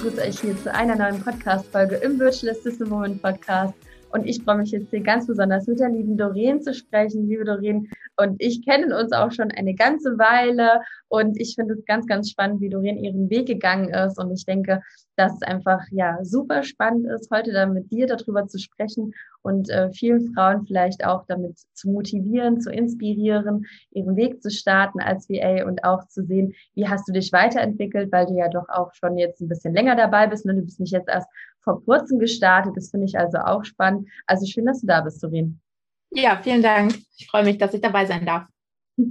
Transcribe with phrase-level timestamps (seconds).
[0.00, 3.74] Begrüße euch hier zu einer neuen Podcast-Folge im Virtual Assistant Moment Podcast.
[4.12, 7.28] Und ich freue mich jetzt hier ganz besonders mit der lieben Doreen zu sprechen.
[7.28, 11.84] Liebe Doreen und ich kennen uns auch schon eine ganze Weile und ich finde es
[11.86, 14.18] ganz, ganz spannend, wie Doreen ihren Weg gegangen ist.
[14.18, 14.82] Und ich denke,
[15.16, 19.70] dass es einfach ja super spannend ist, heute dann mit dir darüber zu sprechen und
[19.70, 25.28] äh, vielen Frauen vielleicht auch damit zu motivieren, zu inspirieren, ihren Weg zu starten als
[25.28, 28.92] VA und auch zu sehen, wie hast du dich weiterentwickelt, weil du ja doch auch
[28.94, 30.44] schon jetzt ein bisschen länger dabei bist.
[30.44, 30.54] Ne?
[30.54, 31.28] Du bist nicht jetzt erst
[31.62, 32.76] vor kurzem gestartet.
[32.76, 34.08] Das finde ich also auch spannend.
[34.26, 35.60] Also schön, dass du da bist, Doreen.
[36.10, 36.94] Ja, vielen Dank.
[37.16, 38.46] Ich freue mich, dass ich dabei sein darf.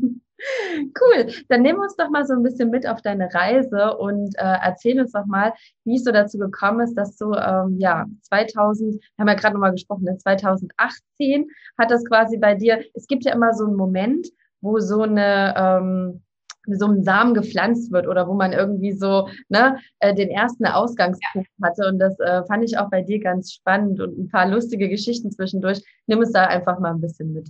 [1.00, 4.36] Cool, dann nehmen wir uns doch mal so ein bisschen mit auf deine Reise und
[4.38, 5.54] äh, erzähl uns doch mal,
[5.84, 9.56] wie es so dazu gekommen ist, dass du ähm, ja 2000, wir haben ja gerade
[9.56, 12.84] nochmal gesprochen, 2018 ne, hat das quasi bei dir.
[12.94, 14.28] Es gibt ja immer so einen Moment,
[14.62, 16.24] wo so eine ähm,
[16.68, 21.50] so ein Samen gepflanzt wird oder wo man irgendwie so ne, äh, den ersten Ausgangspunkt
[21.64, 21.88] hatte.
[21.88, 25.32] Und das äh, fand ich auch bei dir ganz spannend und ein paar lustige Geschichten
[25.32, 25.82] zwischendurch.
[26.08, 27.50] Nimm es da einfach mal ein bisschen mit.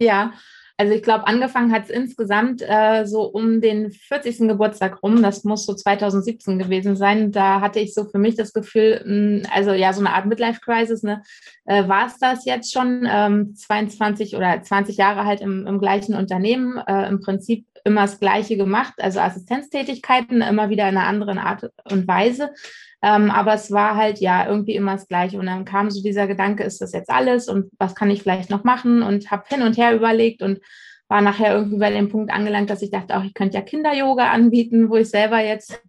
[0.00, 0.32] Ja,
[0.78, 4.40] also ich glaube, angefangen hat es insgesamt äh, so um den 40.
[4.40, 5.22] Geburtstag rum.
[5.22, 7.32] Das muss so 2017 gewesen sein.
[7.32, 10.26] Da hatte ich so für mich das Gefühl, mh, hm, also ja, so eine Art
[10.26, 11.02] Midlife-Crisis.
[11.02, 11.22] Ne?
[11.64, 13.08] Äh, War es das jetzt schon?
[13.10, 16.76] Ähm, 22 oder 20 Jahre halt im, im gleichen Unternehmen.
[16.86, 21.70] Äh, Im Prinzip immer das Gleiche gemacht, also Assistenztätigkeiten, immer wieder in einer anderen Art
[21.90, 22.50] und Weise.
[23.02, 25.38] Ähm, aber es war halt ja irgendwie immer das Gleiche.
[25.38, 28.50] Und dann kam so dieser Gedanke, ist das jetzt alles und was kann ich vielleicht
[28.50, 29.02] noch machen?
[29.02, 30.60] Und habe hin und her überlegt und
[31.08, 34.30] war nachher irgendwie bei dem Punkt angelangt, dass ich dachte, auch ich könnte ja Kinder-Yoga
[34.30, 35.80] anbieten, wo ich selber jetzt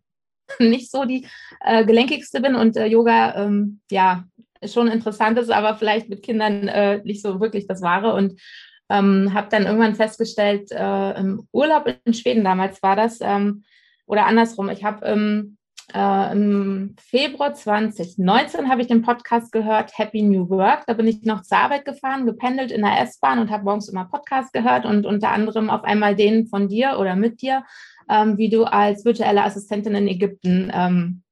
[0.60, 1.28] nicht so die
[1.66, 4.26] äh, gelenkigste bin und äh, Yoga, ähm, ja,
[4.66, 8.14] schon interessant ist, aber vielleicht mit Kindern äh, nicht so wirklich das Wahre.
[8.14, 8.40] Und
[8.90, 13.64] ähm, habe dann irgendwann festgestellt, äh, im Urlaub in Schweden damals war das, ähm,
[14.06, 15.58] oder andersrum, ich habe ähm,
[15.94, 20.86] äh, im Februar 2019 habe ich den Podcast gehört, Happy New Work.
[20.86, 24.06] Da bin ich noch zur Arbeit gefahren, gependelt in der S-Bahn und habe morgens immer
[24.06, 27.64] Podcast gehört und unter anderem auf einmal den von dir oder mit dir,
[28.10, 31.24] ähm, wie du als virtuelle Assistentin in Ägypten ähm,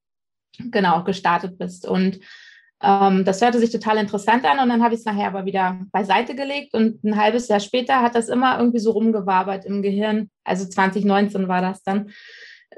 [0.72, 1.86] genau gestartet bist.
[1.86, 2.20] Und
[2.86, 5.80] ähm, das hörte sich total interessant an und dann habe ich es nachher aber wieder
[5.92, 10.30] beiseite gelegt und ein halbes Jahr später hat das immer irgendwie so rumgewabert im Gehirn.
[10.44, 12.12] Also 2019 war das dann.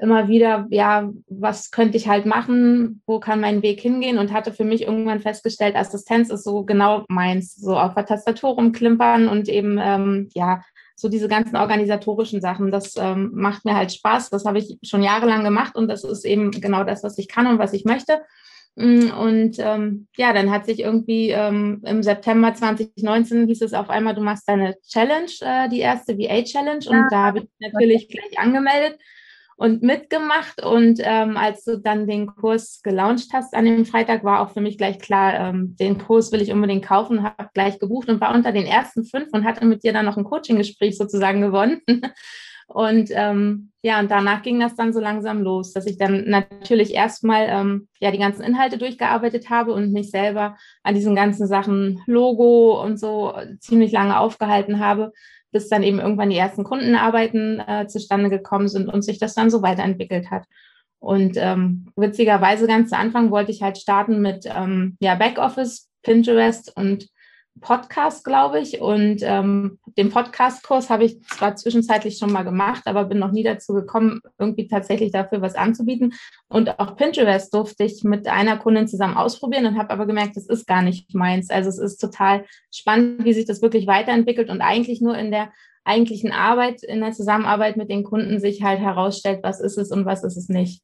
[0.00, 4.18] Immer wieder, ja, was könnte ich halt machen, wo kann mein Weg hingehen?
[4.18, 8.50] Und hatte für mich irgendwann festgestellt, Assistenz ist so genau meins, so auf der Tastatur
[8.50, 10.62] rumklimpern und eben, ähm, ja,
[10.94, 15.02] so diese ganzen organisatorischen Sachen, das ähm, macht mir halt Spaß, das habe ich schon
[15.02, 18.20] jahrelang gemacht und das ist eben genau das, was ich kann und was ich möchte.
[18.78, 23.90] Mm, und ähm, ja, dann hat sich irgendwie ähm, im September 2019 hieß es auf
[23.90, 26.88] einmal, du machst deine Challenge, äh, die erste VA-Challenge.
[26.88, 27.08] Und ja.
[27.10, 28.96] da habe ich natürlich gleich angemeldet
[29.56, 30.64] und mitgemacht.
[30.64, 34.60] Und ähm, als du dann den Kurs gelauncht hast an dem Freitag, war auch für
[34.60, 38.32] mich gleich klar, ähm, den Kurs will ich unbedingt kaufen, habe gleich gebucht und war
[38.32, 41.82] unter den ersten fünf und hatte mit dir dann noch ein Coaching-Gespräch sozusagen gewonnen.
[42.68, 46.92] Und ähm, ja, und danach ging das dann so langsam los, dass ich dann natürlich
[46.92, 52.02] erstmal ähm, ja die ganzen Inhalte durchgearbeitet habe und mich selber an diesen ganzen Sachen
[52.06, 55.12] Logo und so ziemlich lange aufgehalten habe,
[55.50, 59.48] bis dann eben irgendwann die ersten Kundenarbeiten äh, zustande gekommen sind und sich das dann
[59.48, 60.44] so weiterentwickelt hat.
[60.98, 66.76] Und ähm, witzigerweise ganz zu Anfang wollte ich halt starten mit ähm, ja, Backoffice, Pinterest
[66.76, 67.08] und
[67.60, 68.80] Podcast, glaube ich.
[68.80, 73.42] Und ähm, den Podcast-Kurs habe ich zwar zwischenzeitlich schon mal gemacht, aber bin noch nie
[73.42, 76.14] dazu gekommen, irgendwie tatsächlich dafür was anzubieten.
[76.48, 80.46] Und auch Pinterest durfte ich mit einer Kundin zusammen ausprobieren und habe aber gemerkt, das
[80.46, 81.50] ist gar nicht meins.
[81.50, 85.52] Also es ist total spannend, wie sich das wirklich weiterentwickelt und eigentlich nur in der
[85.84, 90.04] eigentlichen Arbeit, in der Zusammenarbeit mit den Kunden sich halt herausstellt, was ist es und
[90.06, 90.82] was ist es nicht.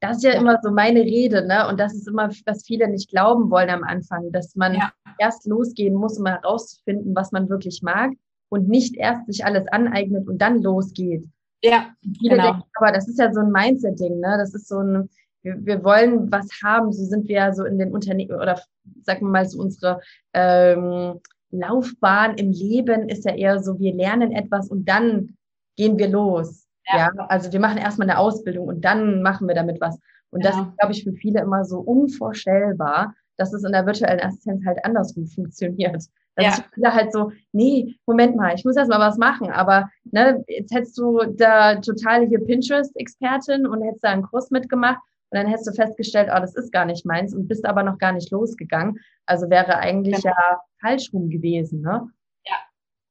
[0.00, 1.66] Das ist ja immer so meine Rede, ne?
[1.68, 4.92] Und das ist immer, was viele nicht glauben wollen am Anfang, dass man ja.
[5.18, 8.12] erst losgehen muss, um herauszufinden, was man wirklich mag
[8.50, 11.24] und nicht erst sich alles aneignet und dann losgeht.
[11.62, 11.86] Ja,
[12.18, 12.52] viele genau.
[12.52, 14.36] denken, aber das ist ja so ein Mindset-Ding, ne?
[14.38, 15.08] Das ist so ein,
[15.42, 18.60] wir, wir, wollen was haben, so sind wir ja so in den Unternehmen oder
[19.02, 20.00] sagen wir mal so unsere
[20.34, 21.20] ähm,
[21.50, 25.36] Laufbahn im Leben ist ja eher so, wir lernen etwas und dann
[25.76, 26.65] gehen wir los.
[26.88, 26.96] Ja.
[26.98, 27.26] ja.
[27.28, 29.98] also wir machen erstmal eine Ausbildung und dann machen wir damit was.
[30.30, 30.50] Und ja.
[30.50, 34.64] das ist, glaube ich, für viele immer so unvorstellbar, dass es in der virtuellen Assistenz
[34.66, 35.94] halt andersrum funktioniert.
[35.94, 36.64] Dass ja.
[36.74, 40.74] viele halt so, nee, Moment mal, ich muss erst mal was machen, aber ne, jetzt
[40.74, 45.00] hättest du da totale hier Pinterest-Expertin und hättest da einen Kurs mitgemacht
[45.30, 47.98] und dann hättest du festgestellt, oh, das ist gar nicht meins und bist aber noch
[47.98, 48.98] gar nicht losgegangen.
[49.24, 50.34] Also wäre eigentlich genau.
[50.38, 52.08] ja falsch rum gewesen, ne?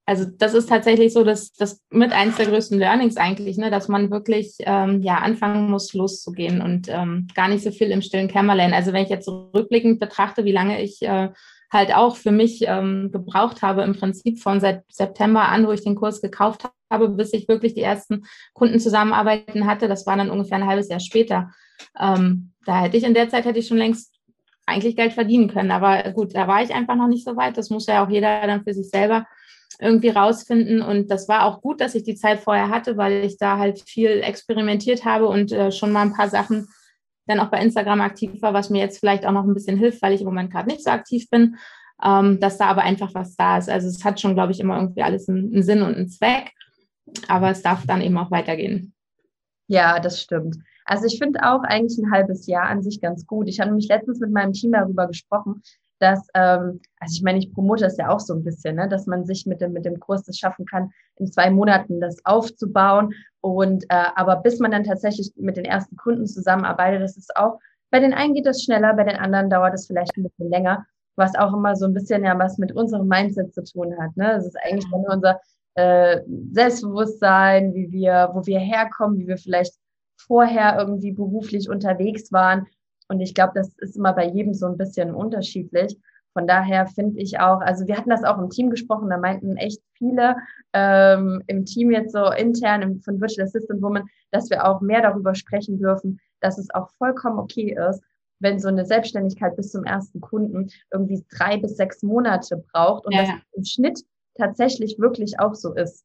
[0.08, 3.88] Also das ist tatsächlich so, dass das mit eins der größten Learnings eigentlich, ne, dass
[3.88, 8.28] man wirklich ähm, ja anfangen muss, loszugehen und ähm, gar nicht so viel im stillen
[8.28, 8.74] Kämmerlein.
[8.74, 11.30] Also wenn ich jetzt rückblickend betrachte, wie lange ich äh,
[11.72, 15.84] halt auch für mich ähm, gebraucht habe, im Prinzip von seit September an, wo ich
[15.84, 20.30] den Kurs gekauft habe, bis ich wirklich die ersten Kunden zusammenarbeiten hatte, das war dann
[20.30, 21.50] ungefähr ein halbes Jahr später.
[22.00, 24.14] Ähm, da hätte ich in der Zeit hätte ich schon längst
[24.68, 25.72] eigentlich Geld verdienen können.
[25.72, 27.58] Aber gut, da war ich einfach noch nicht so weit.
[27.58, 29.26] Das muss ja auch jeder dann für sich selber
[29.80, 30.82] irgendwie rausfinden.
[30.82, 33.82] Und das war auch gut, dass ich die Zeit vorher hatte, weil ich da halt
[33.82, 36.68] viel experimentiert habe und äh, schon mal ein paar Sachen
[37.28, 40.02] dann auch bei Instagram aktiv war, was mir jetzt vielleicht auch noch ein bisschen hilft,
[40.02, 41.58] weil ich im Moment gerade nicht so aktiv bin,
[42.04, 43.70] ähm, dass da aber einfach was da ist.
[43.70, 46.52] Also es hat schon, glaube ich, immer irgendwie alles einen, einen Sinn und einen Zweck,
[47.28, 48.94] aber es darf dann eben auch weitergehen.
[49.68, 50.58] Ja, das stimmt.
[50.86, 53.48] Also ich finde auch eigentlich ein halbes Jahr an sich ganz gut.
[53.48, 55.64] Ich habe nämlich letztens mit meinem Team darüber gesprochen,
[56.00, 59.08] dass, ähm, also ich meine, ich promote das ja auch so ein bisschen, ne, dass
[59.08, 63.14] man sich mit dem, mit dem Kurs das schaffen kann, in zwei Monaten das aufzubauen.
[63.42, 67.60] Und äh, aber bis man dann tatsächlich mit den ersten Kunden zusammenarbeitet, das ist auch,
[67.92, 70.86] bei den einen geht das schneller, bei den anderen dauert es vielleicht ein bisschen länger,
[71.16, 74.18] was auch immer so ein bisschen ja was mit unserem Mindset zu tun hat.
[74.18, 74.34] Ne?
[74.36, 75.40] Das ist eigentlich nur unser
[75.76, 76.22] äh,
[76.52, 79.76] Selbstbewusstsein, wie wir, wo wir herkommen, wie wir vielleicht
[80.18, 82.68] vorher irgendwie beruflich unterwegs waren
[83.08, 85.98] und ich glaube, das ist immer bei jedem so ein bisschen unterschiedlich.
[86.34, 89.56] Von daher finde ich auch, also wir hatten das auch im Team gesprochen, da meinten
[89.56, 90.36] echt viele
[90.74, 95.02] ähm, im Team jetzt so intern im, von Virtual Assistant Woman, dass wir auch mehr
[95.02, 98.04] darüber sprechen dürfen, dass es auch vollkommen okay ist,
[98.40, 103.14] wenn so eine Selbstständigkeit bis zum ersten Kunden irgendwie drei bis sechs Monate braucht und
[103.14, 104.02] ja, das im Schnitt
[104.38, 106.05] tatsächlich wirklich auch so ist.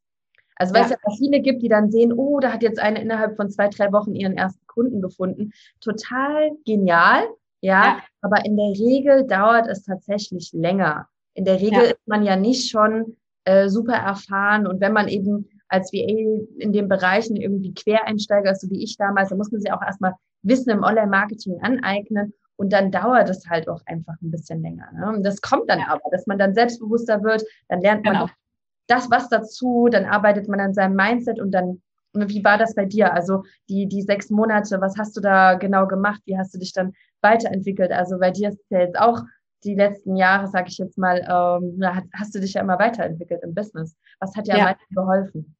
[0.60, 0.88] Also weil ja.
[0.88, 3.68] es ja viele gibt, die dann sehen, oh, da hat jetzt eine innerhalb von zwei,
[3.68, 5.52] drei Wochen ihren ersten Kunden gefunden.
[5.80, 7.24] Total genial,
[7.62, 7.98] ja, ja.
[8.20, 11.08] aber in der Regel dauert es tatsächlich länger.
[11.32, 11.90] In der Regel ja.
[11.92, 13.16] ist man ja nicht schon
[13.46, 18.60] äh, super erfahren und wenn man eben als VA in den Bereichen irgendwie Quereinsteiger ist,
[18.60, 20.12] so wie ich damals, dann muss man sich auch erstmal
[20.42, 24.92] Wissen im Online-Marketing aneignen und dann dauert es halt auch einfach ein bisschen länger.
[24.92, 25.08] Ne?
[25.08, 28.26] Und das kommt dann aber, dass man dann selbstbewusster wird, dann lernt man genau
[28.90, 31.82] das was dazu, dann arbeitet man an seinem Mindset und dann,
[32.12, 33.12] wie war das bei dir?
[33.14, 36.20] Also die, die sechs Monate, was hast du da genau gemacht?
[36.24, 36.92] Wie hast du dich dann
[37.22, 37.92] weiterentwickelt?
[37.92, 39.20] Also bei dir ist ja jetzt auch
[39.62, 41.80] die letzten Jahre, sag ich jetzt mal, ähm,
[42.14, 43.94] hast du dich ja immer weiterentwickelt im Business.
[44.18, 44.58] Was hat dir ja.
[44.58, 45.56] am meisten geholfen?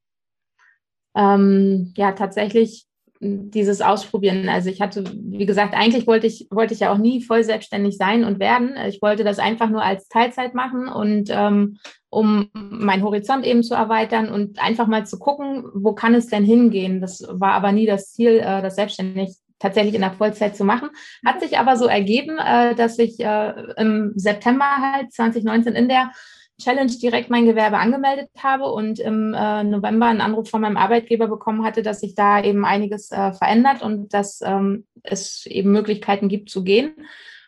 [1.15, 2.87] Ähm, ja, tatsächlich
[3.23, 4.49] dieses Ausprobieren.
[4.49, 7.99] Also ich hatte, wie gesagt, eigentlich wollte ich, wollte ich ja auch nie voll selbstständig
[7.99, 8.75] sein und werden.
[8.89, 11.77] Ich wollte das einfach nur als Teilzeit machen und ähm,
[12.09, 16.45] um meinen Horizont eben zu erweitern und einfach mal zu gucken, wo kann es denn
[16.45, 17.03] hingehen.
[17.03, 20.89] Das war aber nie das Ziel, äh, das selbstständig tatsächlich in der Vollzeit zu machen.
[21.25, 24.65] Hat sich aber so ergeben, äh, dass ich äh, im September
[24.95, 26.11] halt 2019 in der
[26.61, 31.27] Challenge direkt mein Gewerbe angemeldet habe und im äh, November einen Anruf von meinem Arbeitgeber
[31.27, 36.29] bekommen hatte, dass sich da eben einiges äh, verändert und dass ähm, es eben Möglichkeiten
[36.29, 36.93] gibt zu gehen.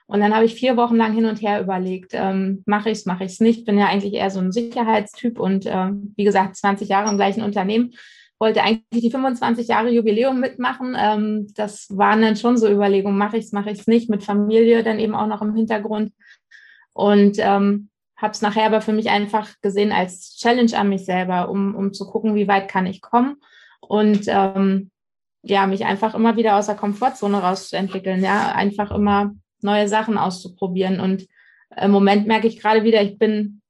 [0.06, 3.06] Und dann habe ich vier Wochen lang hin und her überlegt, ähm, mache ich es,
[3.06, 3.64] mache ich es nicht.
[3.64, 7.42] Bin ja eigentlich eher so ein Sicherheitstyp und äh, wie gesagt, 20 Jahre im gleichen
[7.42, 7.94] Unternehmen.
[8.38, 10.96] Wollte eigentlich die 25 Jahre Jubiläum mitmachen.
[10.98, 14.24] Ähm, das waren dann schon so Überlegungen, mache ich es, mache ich es nicht, mit
[14.24, 16.12] Familie dann eben auch noch im Hintergrund.
[16.92, 17.88] Und ähm,
[18.22, 21.92] habe es nachher aber für mich einfach gesehen als Challenge an mich selber, um, um
[21.92, 23.36] zu gucken, wie weit kann ich kommen
[23.80, 24.90] und ähm,
[25.42, 31.00] ja, mich einfach immer wieder aus der Komfortzone rauszuentwickeln, ja, einfach immer neue Sachen auszuprobieren.
[31.00, 31.26] Und
[31.76, 33.60] im Moment merke ich gerade wieder, ich bin,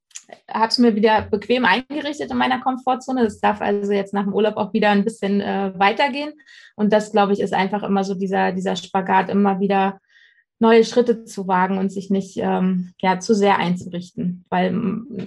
[0.49, 3.23] habe es mir wieder bequem eingerichtet in meiner Komfortzone.
[3.23, 6.33] Das darf also jetzt nach dem Urlaub auch wieder ein bisschen äh, weitergehen.
[6.75, 9.99] Und das, glaube ich, ist einfach immer so dieser, dieser Spagat, immer wieder
[10.59, 14.73] neue Schritte zu wagen und sich nicht ähm, ja, zu sehr einzurichten, weil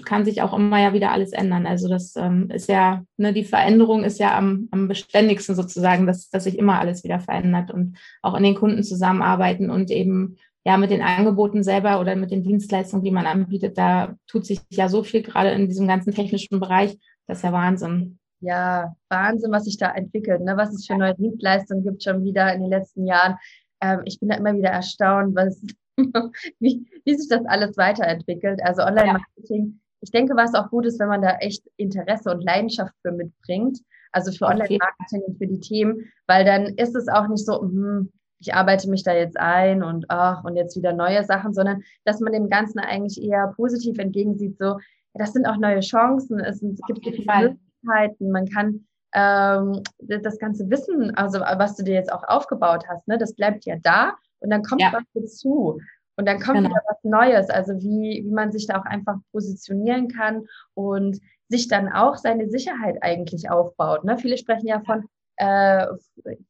[0.04, 1.66] kann sich auch immer ja wieder alles ändern.
[1.66, 6.30] Also das ähm, ist ja, ne, die Veränderung ist ja am, am beständigsten sozusagen, dass,
[6.30, 10.76] dass sich immer alles wieder verändert und auch in den Kunden zusammenarbeiten und eben ja
[10.76, 14.88] mit den Angeboten selber oder mit den Dienstleistungen, die man anbietet, da tut sich ja
[14.88, 16.98] so viel gerade in diesem ganzen technischen Bereich.
[17.26, 18.18] Das ist ja Wahnsinn.
[18.40, 20.56] Ja, Wahnsinn, was sich da entwickelt, ne?
[20.56, 23.36] was es für neue Dienstleistungen gibt schon wieder in den letzten Jahren
[23.80, 25.62] ähm, ich bin da immer wieder erstaunt, was,
[26.60, 28.60] wie, wie sich das alles weiterentwickelt.
[28.62, 29.66] Also Online-Marketing.
[29.66, 29.72] Ja.
[30.02, 33.80] Ich denke, was auch gut ist, wenn man da echt Interesse und Leidenschaft für mitbringt.
[34.12, 38.10] Also für Online-Marketing und für die Themen, weil dann ist es auch nicht so, hm,
[38.38, 42.20] ich arbeite mich da jetzt ein und ach, und jetzt wieder neue Sachen, sondern dass
[42.20, 44.78] man dem Ganzen eigentlich eher positiv entgegensieht, so,
[45.14, 48.86] das sind auch neue Chancen, es, gibt Möglichkeiten, man kann
[49.16, 53.64] ähm, das ganze Wissen, also was du dir jetzt auch aufgebaut hast, ne, das bleibt
[53.64, 54.92] ja da und dann kommt ja.
[54.92, 55.80] was dazu.
[56.18, 56.70] Und dann kommt genau.
[56.70, 60.46] wieder was Neues, also wie, wie man sich da auch einfach positionieren kann.
[60.72, 64.04] Und sich dann auch seine Sicherheit eigentlich aufbaut.
[64.04, 64.18] Ne?
[64.18, 65.04] Viele sprechen ja von,
[65.36, 65.86] äh,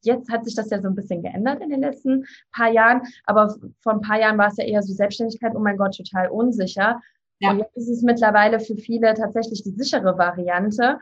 [0.01, 3.55] jetzt hat sich das ja so ein bisschen geändert in den letzten paar Jahren, aber
[3.81, 7.01] vor ein paar Jahren war es ja eher so Selbstständigkeit, oh mein Gott, total unsicher.
[7.39, 7.51] Ja.
[7.51, 10.99] Und jetzt ist es mittlerweile für viele tatsächlich die sichere Variante,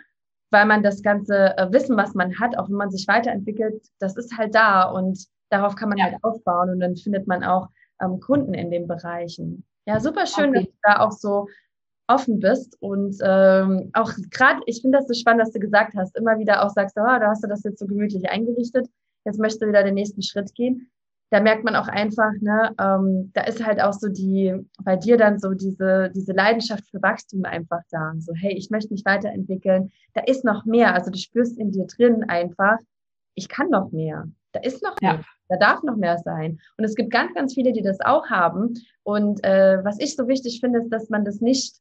[0.52, 4.16] weil man das ganze äh, Wissen, was man hat, auch wenn man sich weiterentwickelt, das
[4.16, 6.06] ist halt da und darauf kann man ja.
[6.06, 7.70] halt aufbauen und dann findet man auch
[8.02, 9.66] ähm, Kunden in den Bereichen.
[9.86, 10.60] Ja, super schön, okay.
[10.60, 11.48] dass du da auch so
[12.08, 16.16] offen bist und ähm, auch gerade, ich finde das so spannend, dass du gesagt hast,
[16.16, 18.88] immer wieder auch sagst, oh, da hast du das jetzt so gemütlich eingerichtet,
[19.26, 20.92] jetzt möchtest du wieder den nächsten Schritt gehen.
[21.32, 24.54] Da merkt man auch einfach, ne, ähm, da ist halt auch so die,
[24.84, 28.14] bei dir dann so diese, diese Leidenschaft für Wachstum einfach da.
[28.20, 30.94] So, hey, ich möchte mich weiterentwickeln, da ist noch mehr.
[30.94, 32.78] Also du spürst in dir drin einfach,
[33.34, 34.26] ich kann noch mehr.
[34.52, 35.14] Da ist noch ja.
[35.14, 35.26] mehr.
[35.50, 36.60] Da darf noch mehr sein.
[36.78, 38.74] Und es gibt ganz, ganz viele, die das auch haben.
[39.04, 41.76] Und äh, was ich so wichtig finde, ist, dass man das nicht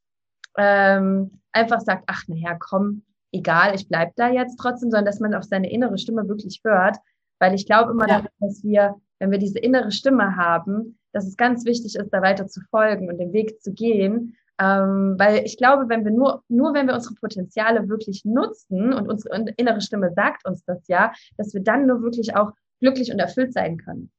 [0.59, 5.35] ähm, einfach sagt, ach naja, komm, egal, ich bleib da jetzt trotzdem, sondern dass man
[5.35, 6.99] auf seine innere Stimme wirklich hört.
[7.39, 8.17] Weil ich glaube immer, ja.
[8.17, 12.21] daran, dass wir, wenn wir diese innere Stimme haben, dass es ganz wichtig ist, da
[12.21, 14.37] weiter zu folgen und den Weg zu gehen.
[14.61, 19.09] Ähm, weil ich glaube, wenn wir nur, nur wenn wir unsere Potenziale wirklich nutzen und
[19.09, 23.19] unsere innere Stimme sagt uns das ja, dass wir dann nur wirklich auch glücklich und
[23.19, 24.13] erfüllt sein können.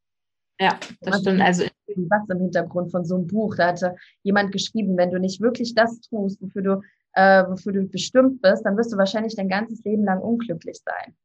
[0.59, 1.41] Ja, das stimmt.
[1.41, 3.55] Also was im Hintergrund von so einem Buch.
[3.55, 6.81] Da hatte jemand geschrieben, wenn du nicht wirklich das tust, wofür du,
[7.13, 11.15] äh, wofür du bestimmt bist, dann wirst du wahrscheinlich dein ganzes Leben lang unglücklich sein.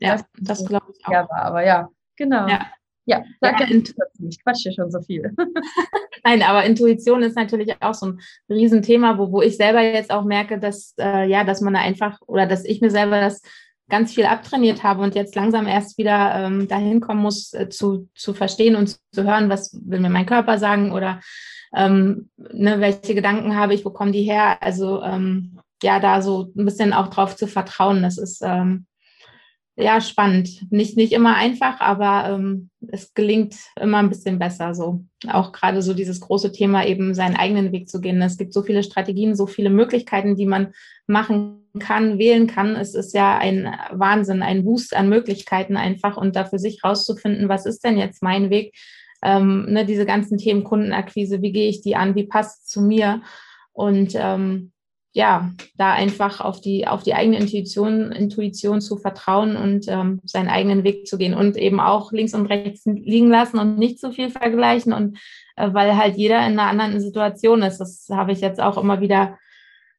[0.00, 1.12] Ja, das, das glaube ich auch.
[1.12, 2.48] Ja, war, aber ja, genau.
[2.48, 2.66] Ja,
[3.10, 3.82] ja sag ja, ja
[4.28, 5.34] ich quatsche schon so viel.
[6.24, 10.24] Nein, aber Intuition ist natürlich auch so ein Riesenthema, wo, wo ich selber jetzt auch
[10.24, 13.42] merke, dass, äh, ja, dass man da einfach oder dass ich mir selber das
[13.88, 18.08] ganz viel abtrainiert habe und jetzt langsam erst wieder ähm, dahin kommen muss, äh, zu,
[18.14, 21.20] zu verstehen und zu hören, was will mir mein Körper sagen oder
[21.74, 24.62] ähm, ne, welche Gedanken habe ich, wo kommen die her?
[24.62, 28.86] Also ähm, ja, da so ein bisschen auch drauf zu vertrauen, das ist ähm,
[29.80, 30.70] ja spannend.
[30.70, 34.74] Nicht, nicht immer einfach, aber ähm, es gelingt immer ein bisschen besser.
[34.74, 38.20] So auch gerade so dieses große Thema, eben seinen eigenen Weg zu gehen.
[38.22, 40.72] Es gibt so viele Strategien, so viele Möglichkeiten, die man
[41.06, 42.76] machen kann, wählen kann.
[42.76, 47.48] Es ist ja ein Wahnsinn, ein Boost an Möglichkeiten einfach und da für sich rauszufinden,
[47.48, 48.74] was ist denn jetzt mein Weg?
[49.22, 52.80] Ähm, ne, diese ganzen Themen Kundenakquise, wie gehe ich die an, wie passt es zu
[52.82, 53.22] mir?
[53.72, 54.72] Und ähm,
[55.12, 60.48] ja, da einfach auf die, auf die eigene Intuition, Intuition zu vertrauen und ähm, seinen
[60.48, 64.12] eigenen Weg zu gehen und eben auch links und rechts liegen lassen und nicht zu
[64.12, 65.18] viel vergleichen und
[65.56, 67.78] äh, weil halt jeder in einer anderen Situation ist.
[67.78, 69.36] Das habe ich jetzt auch immer wieder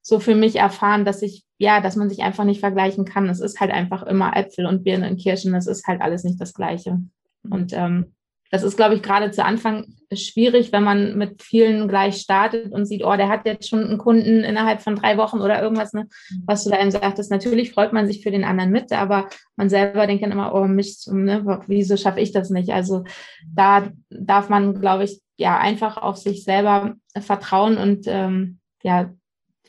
[0.01, 3.29] so für mich erfahren, dass ich, ja, dass man sich einfach nicht vergleichen kann.
[3.29, 5.53] Es ist halt einfach immer Äpfel und Birnen und Kirschen.
[5.53, 6.99] Es ist halt alles nicht das Gleiche.
[7.43, 8.13] Und ähm,
[8.51, 12.85] das ist, glaube ich, gerade zu Anfang schwierig, wenn man mit vielen gleich startet und
[12.85, 16.09] sieht, oh, der hat jetzt schon einen Kunden innerhalb von drei Wochen oder irgendwas, ne,
[16.45, 17.31] was du da eben sagtest.
[17.31, 20.65] Natürlich freut man sich für den anderen mit, aber man selber denkt dann immer, oh
[20.65, 22.71] Mist, ne, wieso schaffe ich das nicht?
[22.71, 23.05] Also
[23.47, 29.13] da darf man, glaube ich, ja, einfach auf sich selber vertrauen und ähm, ja,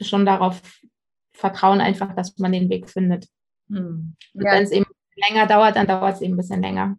[0.01, 0.61] schon darauf
[1.33, 3.29] vertrauen, einfach, dass man den Weg findet.
[3.69, 4.17] Hm.
[4.35, 4.55] Ja.
[4.55, 6.97] Wenn es eben länger dauert, dann dauert es eben ein bisschen länger.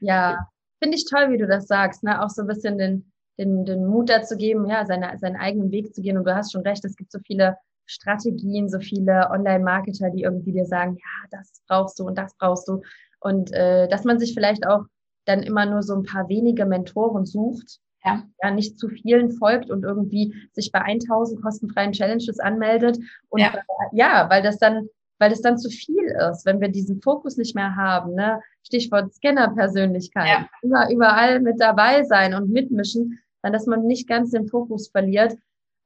[0.00, 0.49] Ja,
[0.80, 2.22] finde ich toll, wie du das sagst, ne?
[2.22, 5.94] Auch so ein bisschen den, den, den Mut dazu geben, ja, seine, seinen eigenen Weg
[5.94, 6.18] zu gehen.
[6.18, 7.56] Und du hast schon recht, es gibt so viele
[7.86, 12.68] Strategien, so viele Online-Marketer, die irgendwie dir sagen, ja, das brauchst du und das brauchst
[12.68, 12.82] du.
[13.20, 14.84] Und äh, dass man sich vielleicht auch
[15.26, 18.22] dann immer nur so ein paar wenige Mentoren sucht, ja.
[18.42, 22.98] ja, nicht zu vielen folgt und irgendwie sich bei 1000 kostenfreien Challenges anmeldet.
[23.28, 23.52] Und ja,
[23.92, 24.88] ja weil das dann
[25.20, 28.14] weil es dann zu viel ist, wenn wir diesen Fokus nicht mehr haben.
[28.14, 28.40] Ne?
[28.62, 30.28] Stichwort Scanner-Persönlichkeit.
[30.28, 30.48] Ja.
[30.62, 35.36] Immer überall mit dabei sein und mitmischen, dann dass man nicht ganz den Fokus verliert.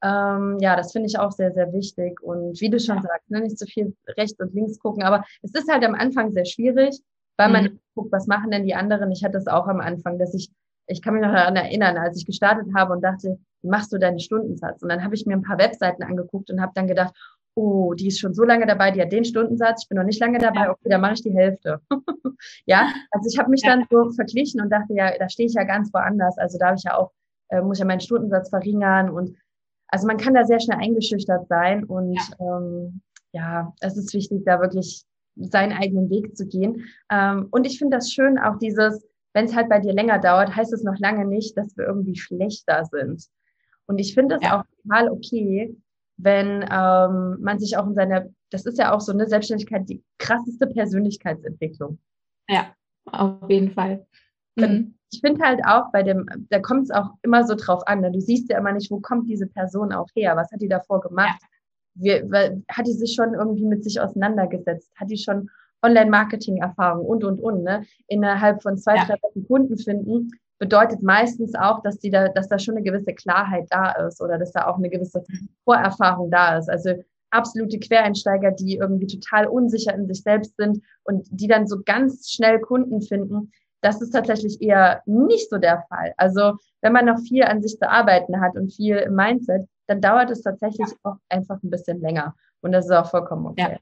[0.03, 2.21] Ähm, ja, das finde ich auch sehr, sehr wichtig.
[2.21, 3.01] Und wie du schon ja.
[3.01, 5.03] sagst, ne, nicht zu viel rechts und links gucken.
[5.03, 6.99] Aber es ist halt am Anfang sehr schwierig,
[7.37, 7.53] weil mhm.
[7.53, 9.11] man guckt, was machen denn die anderen.
[9.11, 10.51] Ich hatte das auch am Anfang, dass ich,
[10.87, 13.97] ich kann mich noch daran erinnern, als ich gestartet habe und dachte, wie machst du
[13.97, 14.83] deinen Stundensatz?
[14.83, 17.15] Und dann habe ich mir ein paar Webseiten angeguckt und habe dann gedacht,
[17.55, 20.19] oh, die ist schon so lange dabei, die hat den Stundensatz, ich bin noch nicht
[20.19, 21.79] lange dabei, okay, dann mache ich die Hälfte.
[22.65, 25.63] ja, also ich habe mich dann so verglichen und dachte, ja, da stehe ich ja
[25.63, 26.37] ganz woanders.
[26.37, 27.11] Also da habe ich ja auch,
[27.49, 29.37] äh, muss ja meinen Stundensatz verringern und
[29.87, 34.43] also man kann da sehr schnell eingeschüchtert sein und ja, ähm, ja es ist wichtig,
[34.45, 36.85] da wirklich seinen eigenen Weg zu gehen.
[37.09, 40.55] Ähm, und ich finde das schön, auch dieses, wenn es halt bei dir länger dauert,
[40.55, 43.25] heißt es noch lange nicht, dass wir irgendwie schlechter sind.
[43.85, 44.59] Und ich finde das ja.
[44.59, 45.75] auch total okay,
[46.17, 50.03] wenn ähm, man sich auch in seiner, das ist ja auch so eine Selbstständigkeit, die
[50.17, 51.99] krasseste Persönlichkeitsentwicklung.
[52.49, 52.73] Ja,
[53.11, 54.05] auf jeden Fall.
[54.55, 54.95] Mhm.
[55.11, 58.01] Ich finde halt auch bei dem, da kommt es auch immer so drauf an.
[58.01, 58.11] Ne?
[58.11, 61.01] Du siehst ja immer nicht, wo kommt diese Person auch her, was hat die davor
[61.01, 61.39] gemacht.
[61.99, 62.29] Ja.
[62.29, 64.91] wir, hat die sich schon irgendwie mit sich auseinandergesetzt?
[64.95, 65.49] Hat die schon
[65.81, 67.85] Online-Marketing-Erfahrung und, und, und, ne?
[68.07, 69.05] Innerhalb von zwei, ja.
[69.05, 73.13] drei Wochen Kunden finden, bedeutet meistens auch, dass die da, dass da schon eine gewisse
[73.13, 75.23] Klarheit da ist oder dass da auch eine gewisse
[75.63, 76.69] Vorerfahrung da ist.
[76.69, 76.93] Also
[77.31, 82.29] absolute Quereinsteiger, die irgendwie total unsicher in sich selbst sind und die dann so ganz
[82.29, 86.13] schnell Kunden finden, das ist tatsächlich eher nicht so der Fall.
[86.17, 90.01] Also wenn man noch viel an sich zu arbeiten hat und viel im Mindset, dann
[90.01, 90.95] dauert es tatsächlich ja.
[91.03, 92.35] auch einfach ein bisschen länger.
[92.61, 93.79] Und das ist auch vollkommen okay.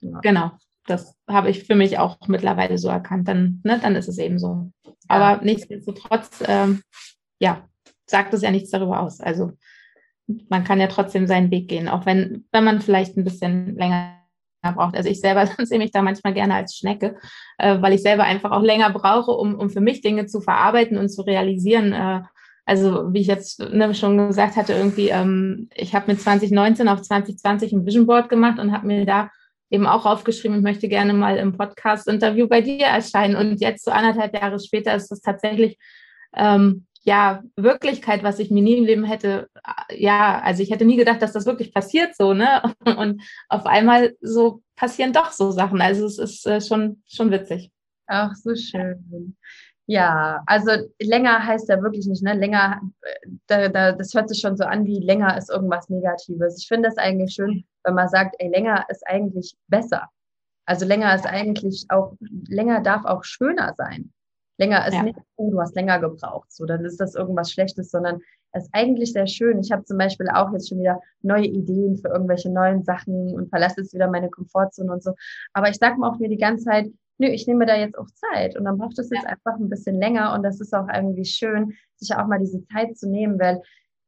[0.00, 0.10] Ja.
[0.10, 0.20] Ja.
[0.20, 0.50] Genau.
[0.88, 3.28] Das habe ich für mich auch mittlerweile so erkannt.
[3.28, 4.70] Dann, ne, dann ist es eben so.
[5.08, 6.82] Aber nichtsdestotrotz, ähm,
[7.40, 7.68] ja,
[8.06, 9.20] sagt es ja nichts darüber aus.
[9.20, 9.52] Also
[10.48, 14.14] man kann ja trotzdem seinen Weg gehen, auch wenn, wenn man vielleicht ein bisschen länger
[14.62, 14.96] braucht.
[14.96, 17.16] Also ich selber sehe mich da manchmal gerne als Schnecke,
[17.58, 20.98] äh, weil ich selber einfach auch länger brauche, um, um für mich Dinge zu verarbeiten
[20.98, 21.92] und zu realisieren.
[21.92, 22.22] Äh,
[22.66, 27.00] also wie ich jetzt ne, schon gesagt hatte, irgendwie, ähm, ich habe mit 2019 auf
[27.00, 29.30] 2020 ein Vision Board gemacht und habe mir da
[29.70, 33.36] eben auch aufgeschrieben, ich möchte gerne mal im Podcast-Interview bei dir erscheinen.
[33.36, 35.78] Und jetzt so anderthalb Jahre später ist das tatsächlich
[36.34, 39.48] ähm, ja, Wirklichkeit, was ich mir nie im Leben hätte,
[39.90, 42.62] ja, also ich hätte nie gedacht, dass das wirklich passiert so, ne?
[42.98, 45.80] Und auf einmal so passieren doch so Sachen.
[45.80, 47.70] Also es ist äh, schon, schon witzig.
[48.06, 49.36] Ach, so schön.
[49.90, 52.34] Ja, also länger heißt ja wirklich nicht, ne?
[52.34, 56.58] Länger, äh, da, da, das hört sich schon so an, wie länger ist irgendwas Negatives.
[56.60, 60.10] Ich finde das eigentlich schön, wenn man sagt, ey, länger ist eigentlich besser.
[60.66, 64.12] Also länger ist eigentlich auch, länger darf auch schöner sein.
[64.58, 65.04] Länger ist ja.
[65.04, 68.20] nicht, oh, du hast länger gebraucht, so, dann ist das irgendwas Schlechtes, sondern
[68.52, 69.58] es ist eigentlich sehr schön.
[69.60, 73.48] Ich habe zum Beispiel auch jetzt schon wieder neue Ideen für irgendwelche neuen Sachen und
[73.48, 75.14] verlasse jetzt wieder meine Komfortzone und so.
[75.54, 76.88] Aber ich sage mir auch mir die ganze Zeit,
[77.18, 78.56] nö, ich nehme da jetzt auch Zeit.
[78.56, 79.30] Und dann braucht es jetzt ja.
[79.30, 80.34] einfach ein bisschen länger.
[80.34, 83.60] Und das ist auch irgendwie schön, sich auch mal diese Zeit zu nehmen, weil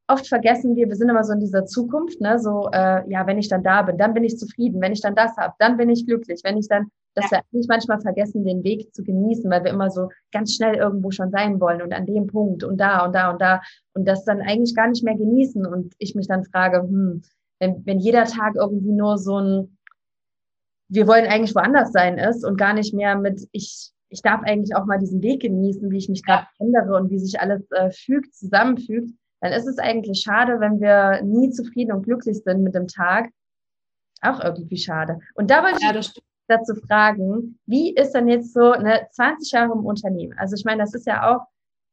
[0.08, 3.38] oft vergessen wir, wir sind immer so in dieser Zukunft, ne, so, äh, ja, wenn
[3.38, 5.88] ich dann da bin, dann bin ich zufrieden, wenn ich dann das habe, dann bin
[5.88, 7.30] ich glücklich, wenn ich dann dass ja.
[7.30, 11.10] wir eigentlich manchmal vergessen, den Weg zu genießen, weil wir immer so ganz schnell irgendwo
[11.10, 13.60] schon sein wollen und an dem Punkt und da und da und da
[13.94, 15.66] und das dann eigentlich gar nicht mehr genießen.
[15.66, 17.22] Und ich mich dann frage, hm,
[17.58, 19.76] wenn, wenn jeder Tag irgendwie nur so ein,
[20.90, 24.74] wir wollen eigentlich woanders sein ist und gar nicht mehr mit, ich, ich darf eigentlich
[24.76, 27.90] auch mal diesen Weg genießen, wie ich mich gerade ändere und wie sich alles äh,
[27.90, 32.74] fügt, zusammenfügt, dann ist es eigentlich schade, wenn wir nie zufrieden und glücklich sind mit
[32.74, 33.30] dem Tag.
[34.20, 35.20] Auch irgendwie schade.
[35.34, 36.12] Und da wollte ja, ich
[36.46, 40.34] dazu fragen, wie ist denn jetzt so eine 20 Jahre im Unternehmen?
[40.36, 41.46] Also ich meine, das ist ja auch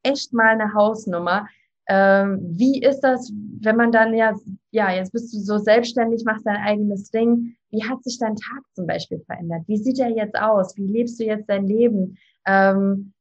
[0.03, 1.47] echt mal eine Hausnummer.
[1.87, 3.31] Ähm, wie ist das,
[3.61, 4.35] wenn man dann ja,
[4.71, 7.55] ja, jetzt bist du so selbstständig, machst dein eigenes Ding.
[7.69, 9.63] Wie hat sich dein Tag zum Beispiel verändert?
[9.67, 10.75] Wie sieht er jetzt aus?
[10.77, 12.17] Wie lebst du jetzt dein Leben?
[12.45, 13.13] Ähm,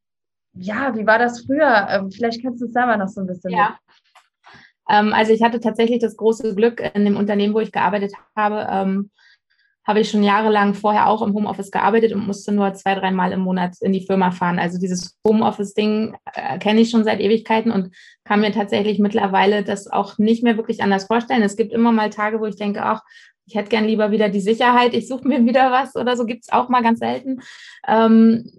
[0.53, 1.87] ja, wie war das früher?
[1.89, 3.51] Ähm, vielleicht kannst du es selber noch so ein bisschen.
[3.51, 3.77] Ja.
[4.89, 8.67] Ähm, also ich hatte tatsächlich das große Glück in dem Unternehmen, wo ich gearbeitet habe,
[8.69, 9.11] ähm,
[9.85, 13.39] habe ich schon jahrelang vorher auch im Homeoffice gearbeitet und musste nur zwei, dreimal im
[13.39, 14.59] Monat in die Firma fahren.
[14.59, 19.87] Also dieses Homeoffice-Ding äh, kenne ich schon seit Ewigkeiten und kann mir tatsächlich mittlerweile das
[19.87, 21.41] auch nicht mehr wirklich anders vorstellen.
[21.41, 23.01] Es gibt immer mal Tage, wo ich denke, ach,
[23.47, 26.43] ich hätte gern lieber wieder die Sicherheit, ich suche mir wieder was oder so, gibt
[26.43, 27.41] es auch mal ganz selten,
[27.87, 28.51] ähm,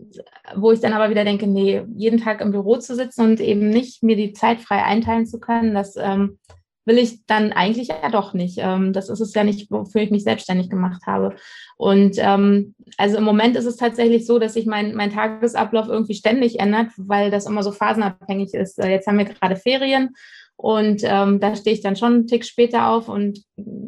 [0.56, 3.68] wo ich dann aber wieder denke, nee, jeden Tag im Büro zu sitzen und eben
[3.68, 6.38] nicht mir die Zeit frei einteilen zu können, das ähm,
[6.86, 8.56] will ich dann eigentlich ja doch nicht.
[8.58, 11.36] Ähm, das ist es ja nicht, wofür ich mich selbstständig gemacht habe.
[11.76, 16.14] Und ähm, also im Moment ist es tatsächlich so, dass sich mein, mein Tagesablauf irgendwie
[16.14, 18.78] ständig ändert, weil das immer so phasenabhängig ist.
[18.78, 20.14] Äh, jetzt haben wir gerade Ferien
[20.60, 23.44] und ähm, da stehe ich dann schon einen Tick später auf und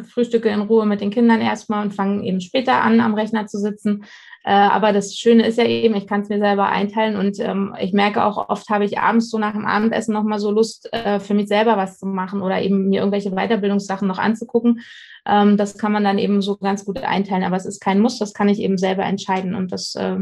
[0.08, 3.58] frühstücke in Ruhe mit den Kindern erstmal und fange eben später an, am Rechner zu
[3.58, 4.04] sitzen.
[4.44, 7.74] Äh, aber das Schöne ist ja eben, ich kann es mir selber einteilen und ähm,
[7.80, 11.18] ich merke auch, oft habe ich abends so nach dem Abendessen nochmal so Lust, äh,
[11.18, 14.78] für mich selber was zu machen oder eben mir irgendwelche Weiterbildungssachen noch anzugucken.
[15.26, 18.20] Ähm, das kann man dann eben so ganz gut einteilen, aber es ist kein Muss,
[18.20, 20.18] das kann ich eben selber entscheiden und das äh,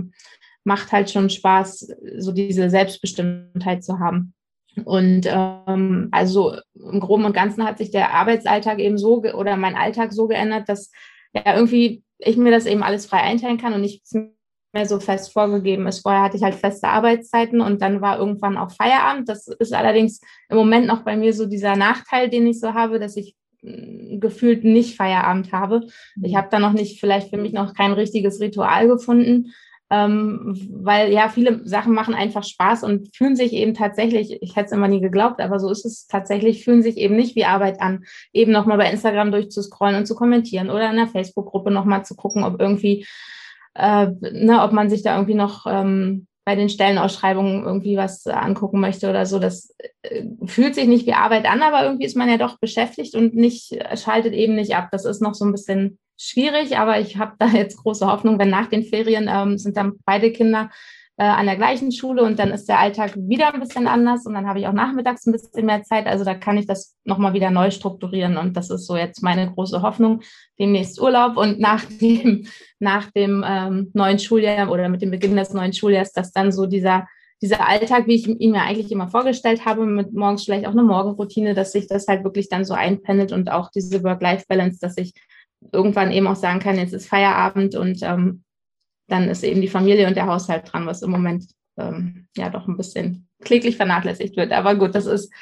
[0.64, 4.32] macht halt schon Spaß, so diese Selbstbestimmtheit zu haben.
[4.84, 9.76] Und ähm, also im Groben und Ganzen hat sich der Arbeitsalltag eben so oder mein
[9.76, 10.90] Alltag so geändert, dass
[11.32, 15.32] ja irgendwie ich mir das eben alles frei einteilen kann und nichts mehr so fest
[15.32, 16.00] vorgegeben ist.
[16.00, 19.28] Vorher hatte ich halt feste Arbeitszeiten und dann war irgendwann auch Feierabend.
[19.28, 22.98] Das ist allerdings im Moment noch bei mir so dieser Nachteil, den ich so habe,
[22.98, 25.86] dass ich mm, gefühlt nicht Feierabend habe.
[26.22, 29.52] Ich habe da noch nicht, vielleicht für mich noch kein richtiges Ritual gefunden
[29.90, 34.66] ähm, weil ja, viele Sachen machen einfach Spaß und fühlen sich eben tatsächlich, ich hätte
[34.66, 37.80] es immer nie geglaubt, aber so ist es tatsächlich, fühlen sich eben nicht wie Arbeit
[37.80, 42.16] an, eben nochmal bei Instagram durchzuscrollen und zu kommentieren oder in der Facebook-Gruppe nochmal zu
[42.16, 43.06] gucken, ob irgendwie,
[43.74, 48.80] äh, ne, ob man sich da irgendwie noch ähm, bei den Stellenausschreibungen irgendwie was angucken
[48.80, 49.38] möchte oder so.
[49.38, 53.14] Das äh, fühlt sich nicht wie Arbeit an, aber irgendwie ist man ja doch beschäftigt
[53.14, 54.88] und nicht, schaltet eben nicht ab.
[54.92, 58.50] Das ist noch so ein bisschen schwierig, aber ich habe da jetzt große Hoffnung, wenn
[58.50, 60.70] nach den Ferien ähm, sind dann beide Kinder
[61.16, 64.34] äh, an der gleichen Schule und dann ist der Alltag wieder ein bisschen anders und
[64.34, 66.06] dann habe ich auch nachmittags ein bisschen mehr Zeit.
[66.06, 69.50] Also da kann ich das nochmal wieder neu strukturieren und das ist so jetzt meine
[69.50, 70.22] große Hoffnung.
[70.58, 72.46] Demnächst Urlaub und nach dem,
[72.78, 76.66] nach dem ähm, neuen Schuljahr oder mit dem Beginn des neuen Schuljahres, dass dann so
[76.66, 77.06] dieser
[77.40, 80.82] dieser Alltag, wie ich ihn mir eigentlich immer vorgestellt habe, mit morgens vielleicht auch eine
[80.82, 85.14] Morgenroutine, dass sich das halt wirklich dann so einpendelt und auch diese Work-Life-Balance, dass ich
[85.72, 88.44] irgendwann eben auch sagen kann, jetzt ist Feierabend und ähm,
[89.08, 91.46] dann ist eben die Familie und der Haushalt dran, was im Moment
[91.78, 94.52] ähm, ja doch ein bisschen kläglich vernachlässigt wird.
[94.52, 95.32] Aber gut, das ist,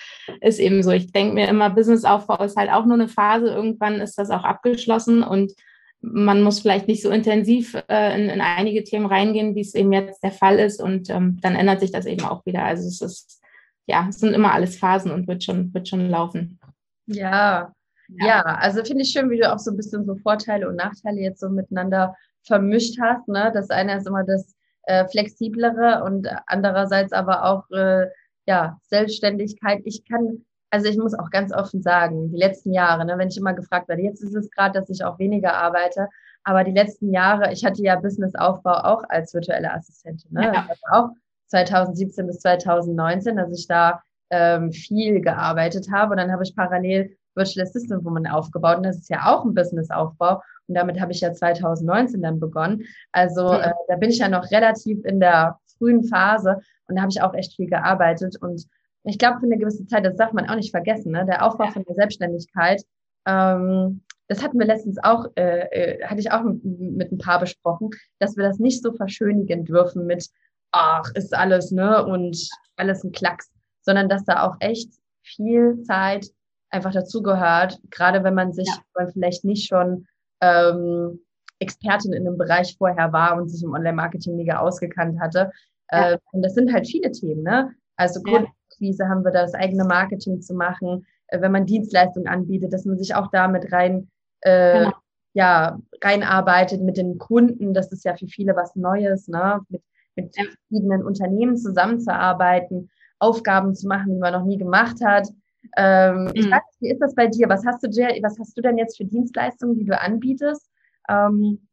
[0.40, 0.90] ist eben so.
[0.90, 3.48] Ich denke mir immer, Businessaufbau ist halt auch nur eine Phase.
[3.48, 5.52] Irgendwann ist das auch abgeschlossen und
[6.00, 9.92] man muss vielleicht nicht so intensiv äh, in, in, einige Themen reingehen, wie es eben
[9.92, 10.80] jetzt der Fall ist.
[10.80, 12.64] Und ähm, dann ändert sich das eben auch wieder.
[12.64, 13.42] Also es ist,
[13.86, 16.60] ja, es sind immer alles Phasen und wird schon, wird schon laufen.
[17.06, 17.72] Ja,
[18.08, 20.76] ja, ja also finde ich schön, wie du auch so ein bisschen so Vorteile und
[20.76, 22.14] Nachteile jetzt so miteinander
[22.44, 23.28] vermischt hast.
[23.28, 23.50] Ne?
[23.52, 28.06] Das eine ist immer das äh, Flexiblere und andererseits aber auch äh,
[28.46, 29.80] ja, Selbstständigkeit.
[29.84, 33.36] Ich kann, also ich muss auch ganz offen sagen, die letzten Jahre, ne, wenn ich
[33.36, 36.08] immer gefragt werde, jetzt ist es gerade, dass ich auch weniger arbeite,
[36.44, 40.32] aber die letzten Jahre, ich hatte ja Businessaufbau auch als virtuelle Assistentin.
[40.32, 40.52] Ne?
[40.54, 40.68] Ja.
[40.90, 41.10] auch
[41.48, 46.12] 2017 bis 2019, dass ich da ähm, viel gearbeitet habe.
[46.12, 48.78] Und dann habe ich parallel Virtual Assistant Woman aufgebaut.
[48.78, 50.42] Und das ist ja auch ein Businessaufbau.
[50.68, 52.84] Und damit habe ich ja 2019 dann begonnen.
[53.12, 57.10] Also äh, da bin ich ja noch relativ in der frühen Phase und da habe
[57.10, 58.36] ich auch echt viel gearbeitet.
[58.40, 58.66] Und
[59.04, 61.24] ich glaube, für eine gewisse Zeit, das darf man auch nicht vergessen, ne?
[61.26, 62.82] der Aufbau von der Selbstständigkeit,
[63.26, 67.38] ähm, das hatten wir letztens auch, äh, äh, hatte ich auch mit, mit ein paar
[67.38, 70.28] besprochen, dass wir das nicht so verschönigen dürfen mit,
[70.72, 72.36] ach, ist alles, ne, und
[72.76, 73.50] alles ein Klacks,
[73.82, 76.26] sondern dass da auch echt viel Zeit
[76.70, 79.08] einfach dazugehört, gerade wenn man sich ja.
[79.12, 80.06] vielleicht nicht schon
[80.40, 81.20] ähm,
[81.58, 85.50] Expertin in einem Bereich vorher war und sich im Online-Marketing mega ausgekannt hatte.
[85.90, 86.12] Ja.
[86.12, 87.72] Äh, und das sind halt viele Themen, ne?
[87.96, 89.08] Also Kundenkrise ja.
[89.08, 93.14] haben wir das eigene Marketing zu machen, äh, wenn man Dienstleistungen anbietet, dass man sich
[93.14, 94.10] auch damit rein
[94.42, 94.92] äh, genau.
[95.32, 97.72] ja, reinarbeitet mit den Kunden.
[97.72, 99.60] Das ist ja für viele was Neues, ne?
[99.68, 99.82] Mit,
[100.14, 105.28] mit verschiedenen Unternehmen zusammenzuarbeiten, Aufgaben zu machen, die man noch nie gemacht hat.
[105.76, 106.32] Ähm, mhm.
[106.34, 107.48] Ich weiß nicht, wie ist das bei dir?
[107.48, 110.70] Was hast du dir, was hast du denn jetzt für Dienstleistungen, die du anbietest?
[111.08, 111.68] Ähm,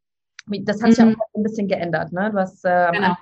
[0.47, 1.11] das hat sich mhm.
[1.11, 2.29] ja auch ein bisschen geändert, ne?
[2.31, 3.15] Du hast äh, genau.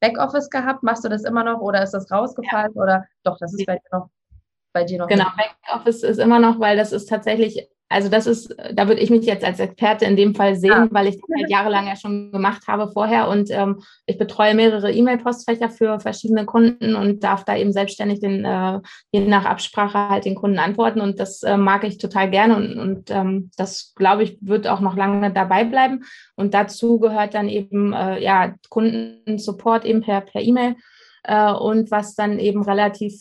[0.00, 2.82] Backoffice gehabt, machst du das immer noch oder ist das rausgefallen ja.
[2.82, 4.08] oder doch, das ist bei dir noch
[4.72, 5.08] bei dir noch.
[5.08, 9.10] Genau, Backoffice ist immer noch, weil das ist tatsächlich also das ist, da würde ich
[9.10, 10.88] mich jetzt als Experte in dem Fall sehen, ja.
[10.90, 14.90] weil ich das halt jahrelang ja schon gemacht habe vorher und ähm, ich betreue mehrere
[14.90, 18.80] E-Mail-Postfächer für verschiedene Kunden und darf da eben selbstständig den, äh,
[19.12, 22.78] je nach Absprache halt den Kunden antworten und das äh, mag ich total gerne und,
[22.78, 27.48] und ähm, das glaube ich wird auch noch lange dabei bleiben und dazu gehört dann
[27.48, 30.76] eben äh, ja Kundensupport eben per per E-Mail
[31.24, 33.20] äh, und was dann eben relativ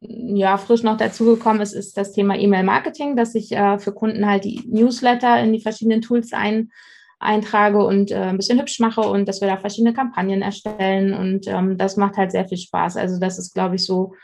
[0.00, 4.44] ja, frisch noch dazugekommen ist, ist das Thema E-Mail-Marketing, dass ich äh, für Kunden halt
[4.44, 6.70] die Newsletter in die verschiedenen Tools ein,
[7.18, 11.46] eintrage und äh, ein bisschen hübsch mache und dass wir da verschiedene Kampagnen erstellen und
[11.46, 12.96] ähm, das macht halt sehr viel Spaß.
[12.96, 14.14] Also das ist, glaube ich, so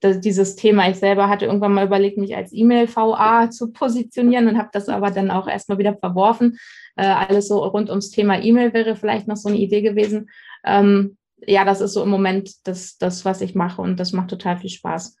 [0.00, 0.88] dass dieses Thema.
[0.88, 5.10] Ich selber hatte irgendwann mal überlegt, mich als E-Mail-VA zu positionieren und habe das aber
[5.10, 6.58] dann auch erstmal wieder verworfen.
[6.96, 10.30] Äh, alles so rund ums Thema E-Mail wäre vielleicht noch so eine Idee gewesen.
[10.64, 14.30] Ähm, ja, das ist so im Moment das, das, was ich mache und das macht
[14.30, 15.16] total viel Spaß.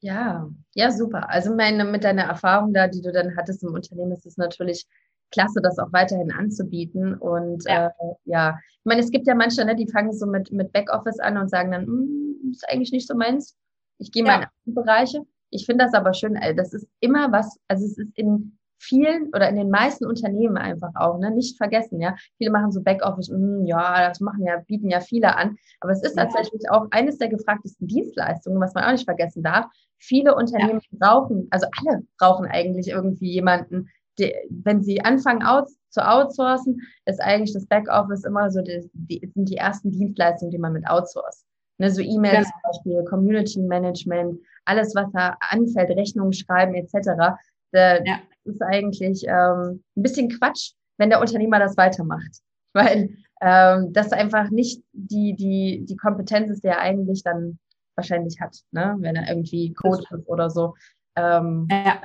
[0.00, 1.28] Ja, ja, super.
[1.28, 4.86] Also meine, mit deiner Erfahrung da, die du dann hattest im Unternehmen, ist es natürlich
[5.30, 7.14] klasse, das auch weiterhin anzubieten.
[7.14, 8.58] Und ja, äh, ja.
[8.70, 11.50] ich meine, es gibt ja manche, ne, die fangen so mit, mit Backoffice an und
[11.50, 13.56] sagen dann, hm, ist eigentlich nicht so meins.
[13.98, 14.36] Ich gehe mal ja.
[14.36, 15.22] in andere Bereiche.
[15.50, 19.48] Ich finde das aber schön, das ist immer was, also es ist in vielen oder
[19.48, 22.16] in den meisten Unternehmen einfach auch, ne, nicht vergessen, ja.
[22.36, 25.56] Viele machen so Backoffice, mm, ja, das machen ja, bieten ja viele an.
[25.80, 26.24] Aber es ist ja.
[26.24, 29.66] tatsächlich auch eines der gefragtesten Dienstleistungen, was man auch nicht vergessen darf.
[29.98, 30.98] Viele Unternehmen ja.
[30.98, 33.88] brauchen, also alle brauchen eigentlich irgendwie jemanden,
[34.18, 39.30] die, wenn sie anfangen out, zu outsourcen, ist eigentlich das Backoffice immer so, die, die,
[39.34, 41.44] sind die ersten Dienstleistungen, die man mit outsourced.
[41.78, 42.52] Ne, so E-Mails ja.
[42.52, 47.38] zum Beispiel, Community Management, alles, was da anfällt, Rechnungen schreiben etc.
[47.72, 52.40] Da, ja ist eigentlich ähm, ein bisschen Quatsch, wenn der Unternehmer das weitermacht.
[52.74, 57.58] Weil ähm, das einfach nicht die, die, die Kompetenz ist, die er eigentlich dann
[57.96, 58.96] wahrscheinlich hat, ne?
[59.00, 60.74] wenn er irgendwie Coach ist oder so.
[61.16, 62.02] Ähm, ja.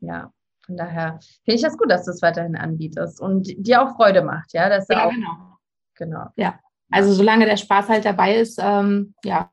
[0.00, 0.32] ja,
[0.66, 4.22] von daher finde ich das gut, dass du es weiterhin anbietest und dir auch Freude
[4.22, 4.68] macht, ja.
[4.68, 5.58] Das ja, auch, genau.
[5.96, 6.26] Genau.
[6.36, 6.58] Ja.
[6.90, 9.50] Also solange der Spaß halt dabei ist, ähm, ja.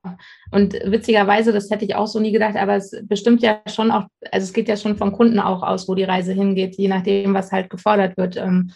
[0.52, 4.06] Und witzigerweise, das hätte ich auch so nie gedacht, aber es bestimmt ja schon auch,
[4.32, 7.34] also es geht ja schon vom Kunden auch aus, wo die Reise hingeht, je nachdem,
[7.34, 8.38] was halt gefordert wird.
[8.38, 8.72] Ähm,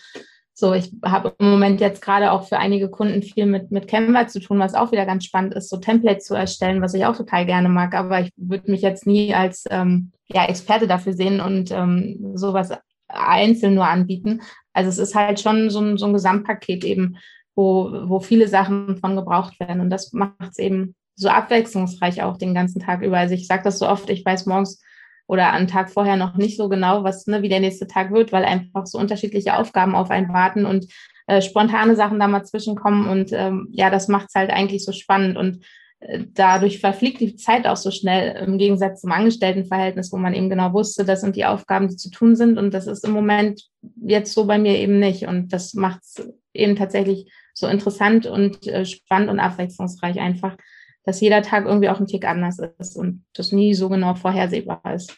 [0.58, 4.28] so, ich habe im Moment jetzt gerade auch für einige Kunden viel mit, mit Canva
[4.28, 7.18] zu tun, was auch wieder ganz spannend ist, so Templates zu erstellen, was ich auch
[7.18, 7.94] total gerne mag.
[7.94, 12.70] Aber ich würde mich jetzt nie als ähm, ja, Experte dafür sehen und ähm, sowas
[13.10, 14.42] einzeln nur anbieten.
[14.72, 17.18] Also es ist halt schon so ein, so ein Gesamtpaket eben,
[17.56, 19.82] wo, wo viele Sachen von gebraucht werden.
[19.82, 23.18] Und das macht es eben so abwechslungsreich auch den ganzen Tag über.
[23.18, 24.82] Also ich sage das so oft, ich weiß morgens
[25.28, 28.32] oder einen Tag vorher noch nicht so genau, was, ne, wie der nächste Tag wird,
[28.32, 30.86] weil einfach so unterschiedliche Aufgaben auf einen warten und
[31.28, 33.08] äh, spontane Sachen da mal zwischenkommen.
[33.08, 35.38] Und ähm, ja, das macht es halt eigentlich so spannend.
[35.38, 35.66] Und
[36.00, 40.50] äh, dadurch verfliegt die Zeit auch so schnell im Gegensatz zum Angestelltenverhältnis, wo man eben
[40.50, 42.60] genau wusste, das sind die Aufgaben, die zu tun sind.
[42.60, 43.64] Und das ist im Moment
[44.02, 45.28] jetzt so bei mir eben nicht.
[45.28, 50.58] Und das macht es eben tatsächlich so interessant und äh, spannend und abwechslungsreich einfach
[51.06, 54.82] dass jeder Tag irgendwie auch ein Tick anders ist und das nie so genau vorhersehbar
[54.94, 55.18] ist.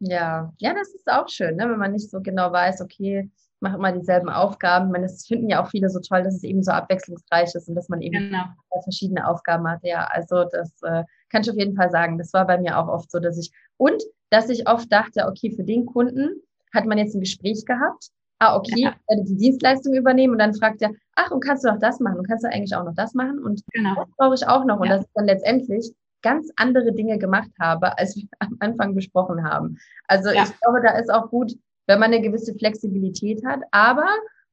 [0.00, 1.68] Ja, ja, das ist auch schön, ne?
[1.68, 4.86] wenn man nicht so genau weiß, okay, ich mache immer dieselben Aufgaben.
[4.86, 7.68] Ich meine, das finden ja auch viele so toll, dass es eben so abwechslungsreich ist
[7.68, 8.44] und dass man eben genau.
[8.84, 9.80] verschiedene Aufgaben hat.
[9.82, 12.16] Ja, also das äh, kann ich auf jeden Fall sagen.
[12.16, 15.50] Das war bei mir auch oft so, dass ich, und dass ich oft dachte, okay,
[15.50, 16.40] für den Kunden
[16.72, 18.94] hat man jetzt ein Gespräch gehabt ah, okay, ja.
[19.08, 22.18] werde die Dienstleistung übernehmen und dann fragt er, ach, und kannst du noch das machen
[22.18, 23.94] und kannst du eigentlich auch noch das machen und genau.
[23.94, 24.82] das brauche ich auch noch ja.
[24.82, 29.44] und dass ich dann letztendlich ganz andere Dinge gemacht habe, als wir am Anfang besprochen
[29.44, 29.78] haben.
[30.06, 30.44] Also ja.
[30.44, 31.52] ich glaube, da ist auch gut,
[31.86, 34.06] wenn man eine gewisse Flexibilität hat, aber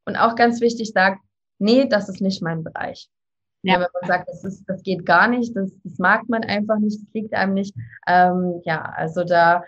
[0.06, 1.20] und auch ganz wichtig sagt,
[1.60, 3.10] nee, das ist nicht mein Bereich.
[3.64, 3.74] Ja.
[3.74, 7.02] Wenn man sagt, das, ist, das geht gar nicht, das, das mag man einfach nicht,
[7.02, 7.76] das liegt einem nicht.
[8.08, 9.64] Ähm, ja, also da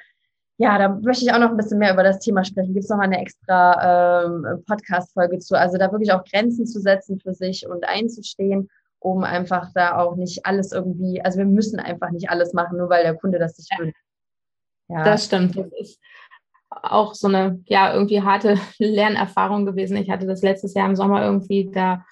[0.57, 2.73] ja, da möchte ich auch noch ein bisschen mehr über das Thema sprechen.
[2.73, 5.57] Gibt es noch mal eine extra ähm, Podcast-Folge zu?
[5.57, 10.15] Also da wirklich auch Grenzen zu setzen für sich und einzustehen, um einfach da auch
[10.15, 13.55] nicht alles irgendwie, also wir müssen einfach nicht alles machen, nur weil der Kunde das
[13.57, 13.99] sich wünscht.
[14.89, 15.03] Ja.
[15.03, 15.55] Das stimmt.
[15.55, 15.99] Das ist
[16.69, 19.95] auch so eine, ja, irgendwie harte Lernerfahrung gewesen.
[19.97, 22.03] Ich hatte das letztes Jahr im Sommer irgendwie, da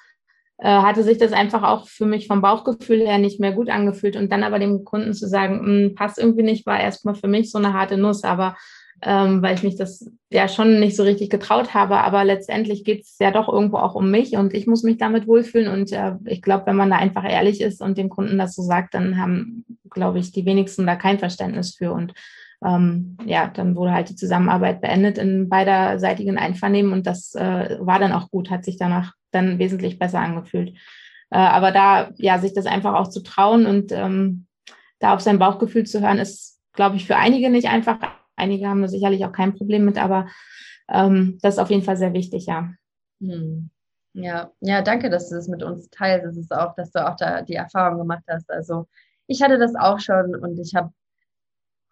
[0.63, 4.15] hatte sich das einfach auch für mich vom Bauchgefühl her nicht mehr gut angefühlt.
[4.15, 7.51] Und dann aber dem Kunden zu sagen, hm, passt irgendwie nicht, war erstmal für mich
[7.51, 8.23] so eine harte Nuss.
[8.23, 8.55] Aber
[9.01, 11.97] ähm, weil ich mich das ja schon nicht so richtig getraut habe.
[11.97, 15.27] Aber letztendlich geht es ja doch irgendwo auch um mich und ich muss mich damit
[15.27, 15.71] wohlfühlen.
[15.71, 18.61] Und äh, ich glaube, wenn man da einfach ehrlich ist und dem Kunden das so
[18.61, 21.91] sagt, dann haben, glaube ich, die wenigsten da kein Verständnis für.
[21.91, 22.13] Und
[22.63, 27.99] ähm, ja, dann wurde halt die Zusammenarbeit beendet in beiderseitigen Einvernehmen und das äh, war
[27.99, 30.69] dann auch gut, hat sich danach dann wesentlich besser angefühlt.
[31.31, 34.47] Äh, aber da, ja, sich das einfach auch zu trauen und ähm,
[34.99, 37.99] da auf sein Bauchgefühl zu hören, ist, glaube ich, für einige nicht einfach.
[38.35, 40.27] Einige haben da sicherlich auch kein Problem mit, aber
[40.89, 42.69] ähm, das ist auf jeden Fall sehr wichtig, ja.
[43.19, 43.69] Hm.
[44.13, 46.25] Ja, ja, danke, dass du das mit uns teilst.
[46.25, 48.49] Es ist auch, dass du auch da die Erfahrung gemacht hast.
[48.49, 48.87] Also
[49.27, 50.91] ich hatte das auch schon und ich habe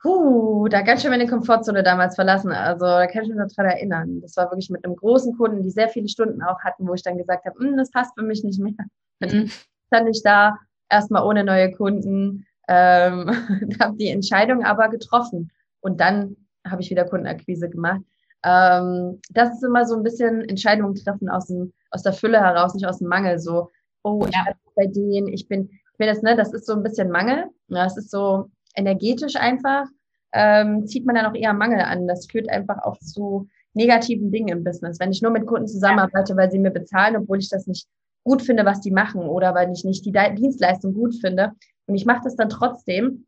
[0.04, 2.52] Puh, da ganz schön meine Komfortzone damals verlassen.
[2.52, 4.20] Also da kann ich mich noch dran erinnern.
[4.20, 7.04] Das war wirklich mit einem großen Kunden, die sehr viele Stunden auch hatten, wo ich
[7.04, 8.74] dann gesagt habe, hm, das passt für mich nicht mehr.
[9.22, 9.50] Mhm.
[9.92, 10.58] Dann ich da
[10.90, 13.30] erstmal ohne neue Kunden, ähm,
[13.80, 15.52] habe die Entscheidung aber getroffen.
[15.80, 16.36] Und dann
[16.68, 18.02] habe ich wieder Kundenakquise gemacht.
[18.44, 22.74] Ähm, das ist immer so ein bisschen Entscheidungen treffen aus, dem, aus der Fülle heraus,
[22.74, 23.40] nicht aus dem Mangel.
[23.40, 23.72] So,
[24.04, 24.44] oh, ich ja.
[24.46, 27.46] bin bei denen, ich bin, ich bin das, ne, das ist so ein bisschen Mangel.
[27.68, 29.86] Ja, das ist so, energetisch einfach,
[30.34, 32.08] ähm, zieht man dann auch eher Mangel an.
[32.08, 35.00] Das führt einfach auch zu negativen Dingen im Business.
[35.00, 37.88] Wenn ich nur mit Kunden zusammenarbeite, weil sie mir bezahlen, obwohl ich das nicht
[38.24, 41.54] gut finde, was die machen oder weil ich nicht die Dienstleistung gut finde
[41.88, 43.26] und ich mache das dann trotzdem,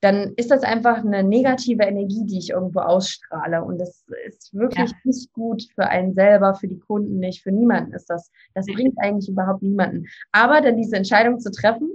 [0.00, 3.64] dann ist das einfach eine negative Energie, die ich irgendwo ausstrahle.
[3.64, 4.96] Und das ist wirklich ja.
[5.04, 8.30] nicht gut für einen selber, für die Kunden nicht, für niemanden ist das.
[8.52, 10.04] Das bringt eigentlich überhaupt niemanden.
[10.30, 11.88] Aber dann diese Entscheidung zu treffen,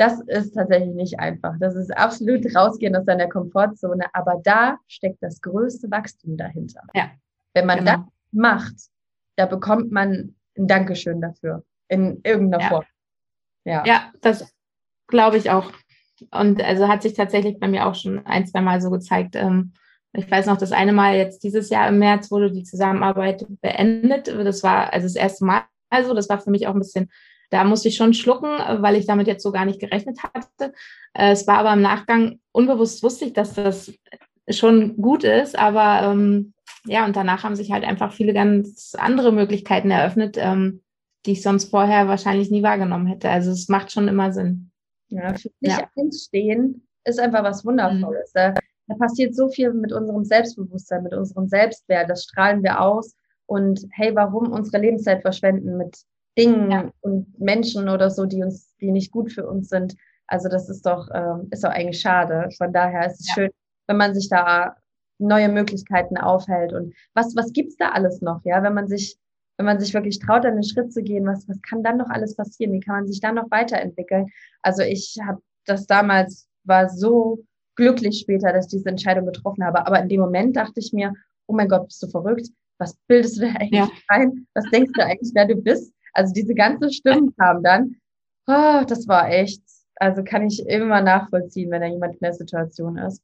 [0.00, 1.54] das ist tatsächlich nicht einfach.
[1.60, 6.80] Das ist absolut rausgehen aus seiner Komfortzone, aber da steckt das größte Wachstum dahinter.
[6.94, 7.10] Ja.
[7.52, 7.92] Wenn man genau.
[7.92, 8.00] das
[8.32, 8.74] macht,
[9.36, 12.68] da bekommt man ein Dankeschön dafür in irgendeiner ja.
[12.70, 12.84] Form.
[13.64, 13.84] Ja.
[13.84, 14.50] ja, das
[15.06, 15.70] glaube ich auch.
[16.30, 19.36] Und also hat sich tatsächlich bei mir auch schon ein, zwei Mal so gezeigt.
[19.36, 19.74] Ähm,
[20.14, 24.28] ich weiß noch, das eine Mal jetzt dieses Jahr im März wurde die Zusammenarbeit beendet.
[24.28, 25.64] Das war also das erste Mal.
[25.90, 27.10] Also das war für mich auch ein bisschen
[27.50, 30.72] da musste ich schon schlucken, weil ich damit jetzt so gar nicht gerechnet hatte.
[31.12, 33.92] Äh, es war aber im Nachgang unbewusst wusste ich, dass das
[34.48, 36.54] schon gut ist, aber ähm,
[36.86, 40.82] ja, und danach haben sich halt einfach viele ganz andere Möglichkeiten eröffnet, ähm,
[41.26, 43.28] die ich sonst vorher wahrscheinlich nie wahrgenommen hätte.
[43.28, 44.70] Also es macht schon immer Sinn.
[45.08, 45.88] Ja, für sich ja.
[45.96, 48.30] einstehen ist einfach was Wundervolles.
[48.30, 48.34] Mhm.
[48.34, 48.54] Da,
[48.86, 52.08] da passiert so viel mit unserem Selbstbewusstsein, mit unserem Selbstwert.
[52.08, 53.14] Das strahlen wir aus.
[53.46, 56.04] Und hey, warum unsere Lebenszeit verschwenden mit
[56.38, 56.90] Dingen ja.
[57.00, 59.96] und Menschen oder so, die uns, die nicht gut für uns sind.
[60.26, 62.48] Also das ist doch, ähm, ist doch eigentlich schade.
[62.56, 63.34] Von daher ist es ja.
[63.34, 63.50] schön,
[63.88, 64.76] wenn man sich da
[65.18, 66.72] neue Möglichkeiten aufhält.
[66.72, 69.16] Und was, was gibt's da alles noch, ja, wenn man sich,
[69.58, 72.34] wenn man sich wirklich traut, einen Schritt zu gehen, was, was kann dann noch alles
[72.36, 72.72] passieren?
[72.72, 74.28] Wie kann man sich dann noch weiterentwickeln?
[74.62, 77.44] Also ich habe das damals, war so
[77.76, 79.86] glücklich später, dass ich diese Entscheidung getroffen habe.
[79.86, 81.12] Aber in dem Moment dachte ich mir,
[81.46, 82.48] oh mein Gott, bist du verrückt?
[82.78, 83.90] Was bildest du da eigentlich ja.
[84.08, 84.46] ein?
[84.54, 85.92] Was denkst du eigentlich, wer du bist?
[86.12, 87.96] Also diese ganzen Stimmen kamen dann.
[88.46, 89.62] Oh, das war echt,
[89.96, 93.22] also kann ich immer nachvollziehen, wenn da jemand in der Situation ist.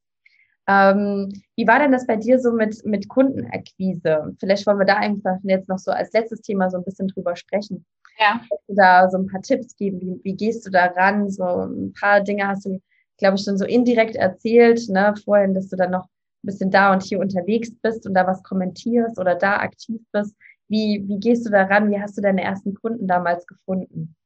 [0.68, 4.34] Ähm, wie war denn das bei dir so mit, mit Kundenakquise?
[4.40, 7.36] Vielleicht wollen wir da einfach jetzt noch so als letztes Thema so ein bisschen drüber
[7.36, 7.84] sprechen.
[8.18, 8.40] Ja.
[8.48, 10.00] Kannst du da so ein paar Tipps geben?
[10.00, 11.30] Wie, wie gehst du da ran?
[11.30, 12.80] So ein paar Dinge hast du,
[13.18, 16.92] glaube ich, schon so indirekt erzählt, ne, vorhin, dass du dann noch ein bisschen da
[16.92, 20.34] und hier unterwegs bist und da was kommentierst oder da aktiv bist.
[20.68, 21.90] Wie, wie gehst du da ran?
[21.90, 24.16] Wie hast du deine ersten Kunden damals gefunden?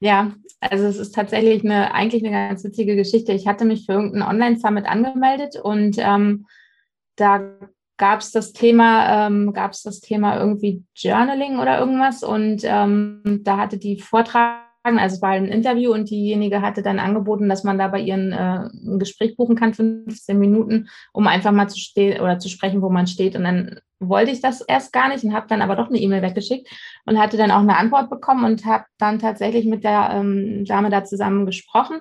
[0.00, 3.32] Ja, also es ist tatsächlich eine, eigentlich eine ganz witzige Geschichte.
[3.32, 6.46] Ich hatte mich für irgendeinen Online-Summit angemeldet und ähm,
[7.14, 7.52] da
[7.98, 13.42] gab es das Thema, ähm, gab es das Thema irgendwie Journaling oder irgendwas und ähm,
[13.44, 17.62] da hatte die Vortrag also es war ein Interview und diejenige hatte dann angeboten, dass
[17.62, 21.78] man da bei ihren äh, ein Gespräch buchen kann, 15 Minuten, um einfach mal zu
[21.78, 23.36] stehen oder zu sprechen, wo man steht.
[23.36, 26.22] Und dann wollte ich das erst gar nicht und habe dann aber doch eine E-Mail
[26.22, 26.68] weggeschickt
[27.06, 30.90] und hatte dann auch eine Antwort bekommen und habe dann tatsächlich mit der ähm, Dame
[30.90, 32.00] da zusammen gesprochen.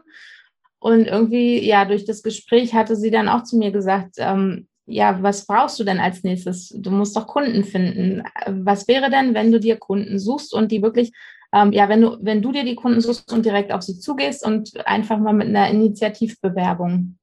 [0.80, 5.22] Und irgendwie, ja, durch das Gespräch hatte sie dann auch zu mir gesagt, ähm, ja,
[5.22, 6.70] was brauchst du denn als nächstes?
[6.76, 8.24] Du musst doch Kunden finden.
[8.48, 11.12] Was wäre denn, wenn du dir Kunden suchst und die wirklich
[11.54, 14.46] ähm, ja, wenn du, wenn du dir die Kunden suchst und direkt auf sie zugehst
[14.46, 17.18] und einfach mal mit einer Initiativbewerbung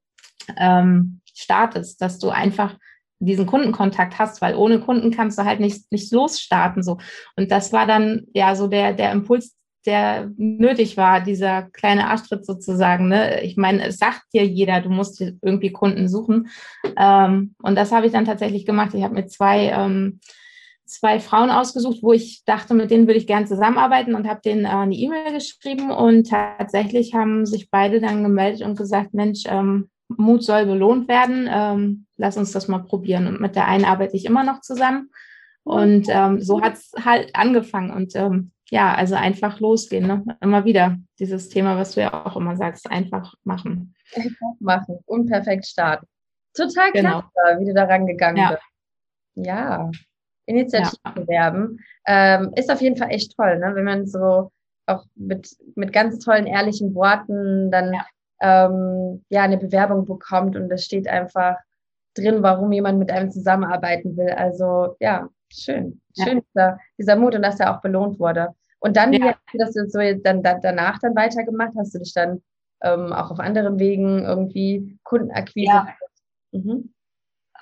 [0.56, 2.76] ähm, startest, dass du einfach
[3.20, 6.98] diesen Kundenkontakt hast, weil ohne Kunden kannst du halt nicht, nicht losstarten, so.
[7.36, 12.44] Und das war dann, ja, so der, der Impuls, der nötig war, dieser kleine Arschtritt
[12.44, 13.08] sozusagen.
[13.08, 13.42] Ne?
[13.42, 16.48] Ich meine, es sagt dir jeder, du musst irgendwie Kunden suchen.
[16.96, 18.94] Ähm, und das habe ich dann tatsächlich gemacht.
[18.94, 20.20] Ich habe mir zwei ähm,
[20.88, 24.64] zwei Frauen ausgesucht, wo ich dachte, mit denen würde ich gerne zusammenarbeiten und habe denen
[24.64, 29.90] äh, eine E-Mail geschrieben und tatsächlich haben sich beide dann gemeldet und gesagt, Mensch, ähm,
[30.08, 33.26] Mut soll belohnt werden, ähm, lass uns das mal probieren.
[33.26, 35.10] Und mit der einen arbeite ich immer noch zusammen.
[35.64, 37.90] Und ähm, so hat es halt angefangen.
[37.90, 40.06] Und ähm, ja, also einfach losgehen.
[40.06, 40.24] Ne?
[40.40, 43.94] Immer wieder dieses Thema, was du ja auch immer sagst, einfach machen.
[44.14, 46.06] Einfach machen und perfekt starten.
[46.54, 47.20] Total genau.
[47.20, 48.50] klasse, wie du da rangegangen ja.
[48.50, 48.62] bist.
[49.34, 49.90] Ja,
[50.48, 51.12] Initiativ ja.
[51.12, 51.78] bewerben.
[52.06, 53.74] Ähm, ist auf jeden Fall echt toll, ne?
[53.74, 54.50] wenn man so
[54.86, 58.06] auch mit, mit ganz tollen, ehrlichen Worten dann ja.
[58.40, 61.56] Ähm, ja eine Bewerbung bekommt und es steht einfach
[62.14, 64.30] drin, warum jemand mit einem zusammenarbeiten will.
[64.30, 66.00] Also ja, schön.
[66.16, 68.54] Schön, dieser, dieser Mut und dass er auch belohnt wurde.
[68.80, 69.34] Und dann, ja.
[69.54, 72.42] dass du so dann, dann danach dann weitergemacht, hast du dich dann
[72.82, 75.66] ähm, auch auf anderen Wegen irgendwie Kundenakquise.
[75.66, 75.88] Ja.
[76.52, 76.94] Mhm.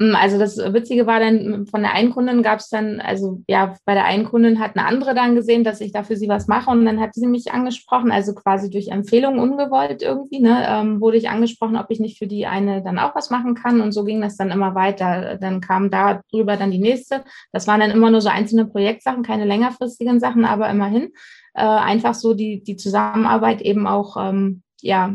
[0.00, 3.74] Ähm, also das Witzige war dann, von der einen Kundin gab es dann, also ja,
[3.84, 6.48] bei der einen Kundin hat eine andere dann gesehen, dass ich da für sie was
[6.48, 11.00] mache und dann hat sie mich angesprochen, also quasi durch Empfehlung ungewollt irgendwie, ne, ähm,
[11.00, 13.92] wurde ich angesprochen, ob ich nicht für die eine dann auch was machen kann und
[13.92, 15.38] so ging das dann immer weiter.
[15.40, 17.24] Dann kam da drüber dann die nächste.
[17.52, 21.12] Das waren dann immer nur so einzelne Projektsachen, keine längerfristigen Sachen, aber immerhin
[21.54, 25.14] äh, einfach so die, die Zusammenarbeit eben auch, ähm, ja,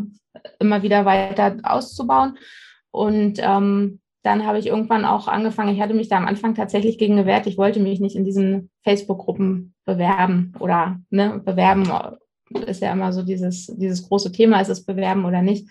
[0.59, 2.37] immer wieder weiter auszubauen.
[2.91, 6.97] Und ähm, dann habe ich irgendwann auch angefangen, ich hatte mich da am Anfang tatsächlich
[6.97, 11.91] gegen gewehrt, ich wollte mich nicht in diesen Facebook-Gruppen bewerben oder ne, bewerben
[12.67, 15.69] ist ja immer so dieses, dieses große Thema, ist es bewerben oder nicht.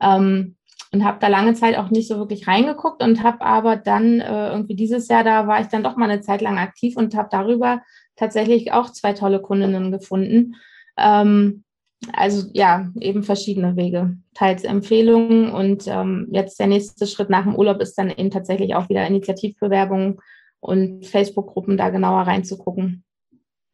[0.00, 0.56] Ähm,
[0.92, 4.50] und habe da lange Zeit auch nicht so wirklich reingeguckt und habe aber dann äh,
[4.50, 7.28] irgendwie dieses Jahr, da war ich dann doch mal eine Zeit lang aktiv und habe
[7.32, 7.82] darüber
[8.14, 10.54] tatsächlich auch zwei tolle Kundinnen gefunden.
[10.96, 11.63] Ähm,
[12.12, 14.16] also ja, eben verschiedene Wege.
[14.34, 18.74] Teils Empfehlungen und ähm, jetzt der nächste Schritt nach dem Urlaub ist dann eben tatsächlich
[18.74, 20.18] auch wieder Initiativbewerbungen
[20.60, 23.04] und Facebook-Gruppen da genauer reinzugucken.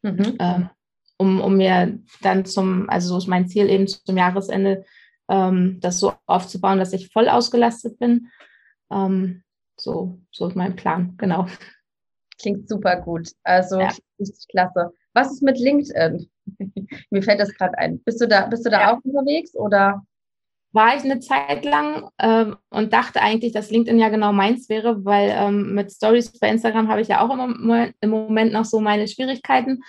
[0.01, 0.35] Mhm.
[0.39, 0.69] Ähm,
[1.17, 4.85] um, um mir dann zum, also so ist mein Ziel eben zum Jahresende,
[5.29, 8.29] ähm, das so aufzubauen, dass ich voll ausgelastet bin.
[8.91, 9.43] Ähm,
[9.77, 11.47] so, so ist mein Plan, genau.
[12.39, 13.29] Klingt super gut.
[13.43, 13.91] Also ja.
[14.19, 14.91] richtig klasse.
[15.13, 16.29] Was ist mit LinkedIn?
[17.09, 18.01] Mir fällt das gerade ein.
[18.03, 18.93] Bist du da, bist du da ja.
[18.93, 20.03] auch unterwegs oder?
[20.73, 25.03] War ich eine Zeit lang ähm, und dachte eigentlich, dass LinkedIn ja genau meins wäre,
[25.03, 28.79] weil ähm, mit Stories bei Instagram habe ich ja auch im, im Moment noch so
[28.79, 29.81] meine Schwierigkeiten.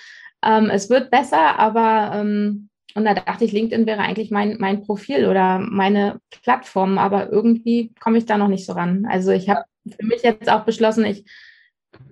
[0.45, 4.83] Ähm, es wird besser, aber ähm, und da dachte ich, LinkedIn wäre eigentlich mein, mein
[4.83, 9.07] Profil oder meine Plattform, aber irgendwie komme ich da noch nicht so ran.
[9.09, 11.25] Also ich habe für mich jetzt auch beschlossen, ich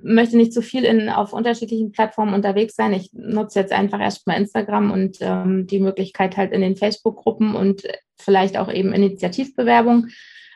[0.03, 2.93] möchte nicht zu viel in, auf unterschiedlichen Plattformen unterwegs sein.
[2.93, 7.83] Ich nutze jetzt einfach erstmal Instagram und ähm, die Möglichkeit halt in den Facebook-Gruppen und
[8.18, 10.09] vielleicht auch eben Initiativbewerbung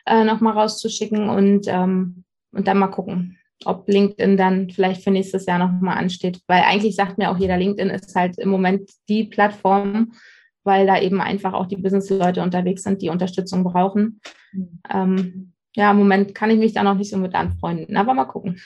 [0.05, 5.45] äh, nochmal rauszuschicken und, ähm, und dann mal gucken, ob LinkedIn dann vielleicht für nächstes
[5.45, 6.41] Jahr nochmal ansteht.
[6.47, 10.13] Weil eigentlich sagt mir auch jeder, LinkedIn ist halt im Moment die Plattform,
[10.63, 14.19] weil da eben einfach auch die Business-Leute unterwegs sind, die Unterstützung brauchen.
[14.51, 14.79] Mhm.
[14.91, 18.25] Ähm, ja, im Moment kann ich mich da noch nicht so mit anfreunden, aber mal
[18.25, 18.61] gucken.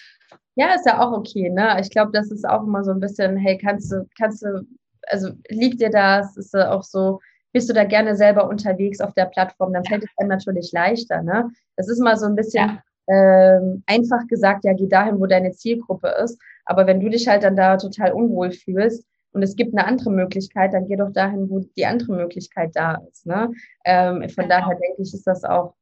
[0.60, 1.78] Ja, ist ja auch okay, ne?
[1.80, 4.68] Ich glaube, das ist auch immer so ein bisschen, hey, kannst du, kannst du,
[5.08, 6.36] also liegt dir das?
[6.36, 7.22] Ist ja auch so,
[7.54, 11.24] bist du da gerne selber unterwegs auf der Plattform, dann fällt es einem natürlich leichter,
[11.24, 11.50] ne?
[11.78, 13.56] Das ist mal so ein bisschen ja.
[13.58, 16.38] ähm, einfach gesagt, ja, geh dahin, wo deine Zielgruppe ist.
[16.66, 20.10] Aber wenn du dich halt dann da total unwohl fühlst, und es gibt eine andere
[20.10, 23.28] Möglichkeit, dann geh doch dahin, wo die andere Möglichkeit da ist.
[23.28, 23.52] Ne?
[23.86, 24.48] Ähm, von genau.
[24.48, 25.76] daher denke ich, ist das auch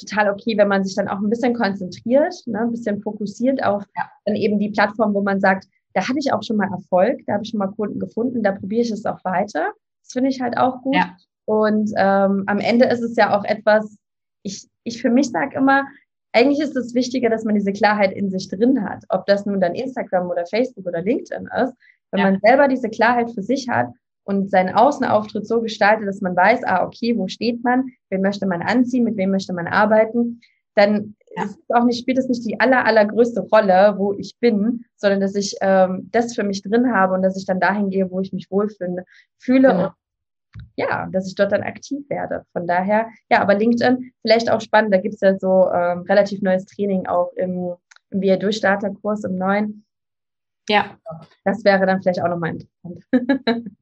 [0.00, 3.84] total okay, wenn man sich dann auch ein bisschen konzentriert, ne, ein bisschen fokussiert auf
[3.96, 4.10] ja.
[4.24, 7.34] dann eben die Plattform, wo man sagt, da hatte ich auch schon mal Erfolg, da
[7.34, 9.72] habe ich schon mal Kunden gefunden, da probiere ich es auch weiter.
[10.02, 10.94] Das finde ich halt auch gut.
[10.94, 11.16] Ja.
[11.44, 13.96] Und ähm, am Ende ist es ja auch etwas,
[14.42, 15.84] ich, ich für mich sage immer,
[16.32, 19.04] eigentlich ist es wichtiger, dass man diese Klarheit in sich drin hat.
[19.08, 21.74] Ob das nun dann Instagram oder Facebook oder LinkedIn ist.
[22.12, 22.30] Wenn ja.
[22.30, 23.88] man selber diese Klarheit für sich hat
[24.24, 28.46] und seinen Außenauftritt so gestaltet, dass man weiß, ah, okay, wo steht man, wen möchte
[28.46, 30.40] man anziehen, mit wem möchte man arbeiten,
[30.74, 31.48] dann ja.
[31.68, 35.56] auch nicht, spielt es nicht die aller, allergrößte Rolle, wo ich bin, sondern dass ich
[35.60, 38.50] ähm, das für mich drin habe und dass ich dann dahin gehe, wo ich mich
[38.50, 39.04] wohlfühle
[39.38, 39.84] fühle genau.
[39.86, 39.92] und
[40.76, 42.44] ja, dass ich dort dann aktiv werde.
[42.52, 46.42] Von daher, ja, aber LinkedIn, vielleicht auch spannend, da gibt es ja so ähm, relativ
[46.42, 47.74] neues Training auch im,
[48.10, 49.84] im Wir Durchstarter-Kurs im neuen.
[50.68, 50.98] Ja.
[51.44, 53.04] Das wäre dann vielleicht auch nochmal interessant.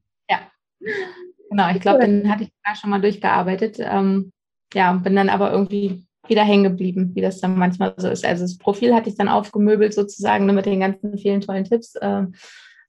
[1.49, 3.77] Genau, ich glaube, den hatte ich da schon mal durchgearbeitet.
[3.79, 4.31] Ähm,
[4.73, 8.25] ja, bin dann aber irgendwie wieder hängen geblieben, wie das dann manchmal so ist.
[8.25, 11.95] Also das Profil hatte ich dann aufgemöbelt sozusagen ne, mit den ganzen vielen tollen Tipps.
[11.95, 12.25] Äh,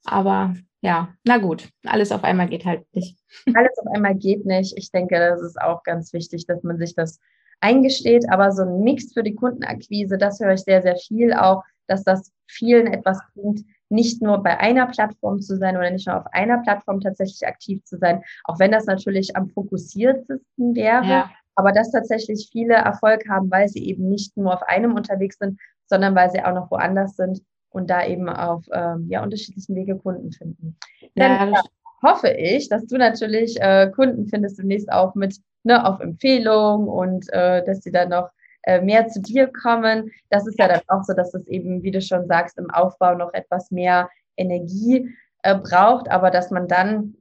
[0.04, 3.18] aber ja, na gut, alles auf einmal geht halt nicht.
[3.54, 4.76] Alles auf einmal geht nicht.
[4.76, 7.20] Ich denke, das ist auch ganz wichtig, dass man sich das
[7.60, 8.28] eingesteht.
[8.30, 12.02] Aber so ein Mix für die Kundenakquise, das höre ich sehr, sehr viel auch, dass
[12.02, 16.26] das vielen etwas bringt, nicht nur bei einer Plattform zu sein oder nicht nur auf
[16.32, 21.30] einer Plattform tatsächlich aktiv zu sein, auch wenn das natürlich am fokussiertesten wäre, ja.
[21.56, 25.60] aber dass tatsächlich viele Erfolg haben, weil sie eben nicht nur auf einem unterwegs sind,
[25.86, 29.96] sondern weil sie auch noch woanders sind und da eben auf ähm, ja, unterschiedlichen Wege
[29.96, 30.76] Kunden finden.
[31.16, 31.62] Dann ja,
[32.02, 37.32] hoffe ich, dass du natürlich äh, Kunden findest demnächst auch mit ne, auf Empfehlung und
[37.32, 38.30] äh, dass sie dann noch
[38.62, 40.10] äh, mehr zu dir kommen.
[40.28, 43.14] Das ist ja dann auch so, dass es eben, wie du schon sagst, im Aufbau
[43.14, 45.08] noch etwas mehr Energie
[45.42, 47.14] äh, braucht, aber dass man dann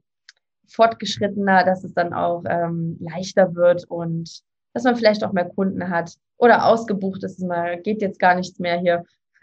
[0.68, 5.88] fortgeschrittener, dass es dann auch ähm, leichter wird und dass man vielleicht auch mehr Kunden
[5.90, 9.04] hat oder ausgebucht ist, mal geht jetzt gar nichts mehr hier.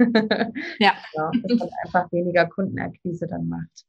[0.80, 0.94] ja.
[1.14, 1.32] ja.
[1.44, 3.86] Dass man einfach weniger Kundenakquise dann macht.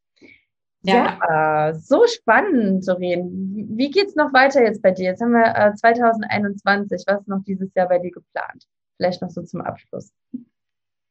[0.89, 1.19] Ja.
[1.29, 3.69] ja, so spannend, Doreen.
[3.77, 5.07] Wie geht's noch weiter jetzt bei dir?
[5.07, 7.05] Jetzt haben wir äh, 2021.
[7.07, 8.65] Was ist noch dieses Jahr bei dir geplant?
[8.97, 10.13] Vielleicht noch so zum Abschluss.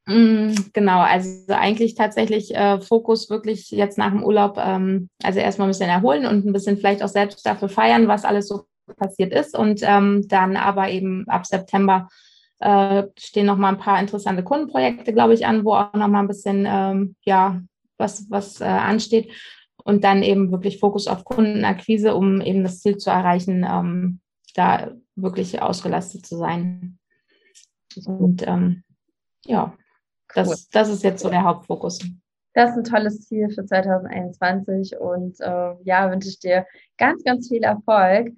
[0.08, 5.68] Mm, genau, also eigentlich tatsächlich äh, Fokus wirklich jetzt nach dem Urlaub, ähm, also erstmal
[5.68, 8.66] ein bisschen erholen und ein bisschen vielleicht auch selbst dafür feiern, was alles so
[8.96, 9.58] passiert ist.
[9.58, 12.08] Und ähm, dann aber eben ab September
[12.60, 16.22] äh, stehen noch mal ein paar interessante Kundenprojekte, glaube ich, an, wo auch noch mal
[16.22, 17.62] ein bisschen ähm, ja
[17.98, 19.32] was was äh, ansteht
[19.88, 24.20] und dann eben wirklich Fokus auf Kundenakquise, um eben das Ziel zu erreichen, ähm,
[24.54, 27.00] da wirklich ausgelastet zu sein.
[28.06, 28.84] Und ähm,
[29.46, 29.74] ja,
[30.36, 30.56] das, cool.
[30.74, 32.00] das ist jetzt so der Hauptfokus.
[32.54, 36.66] Das ist ein tolles Ziel für 2021 und äh, ja, wünsche ich dir
[36.98, 38.34] ganz, ganz viel Erfolg.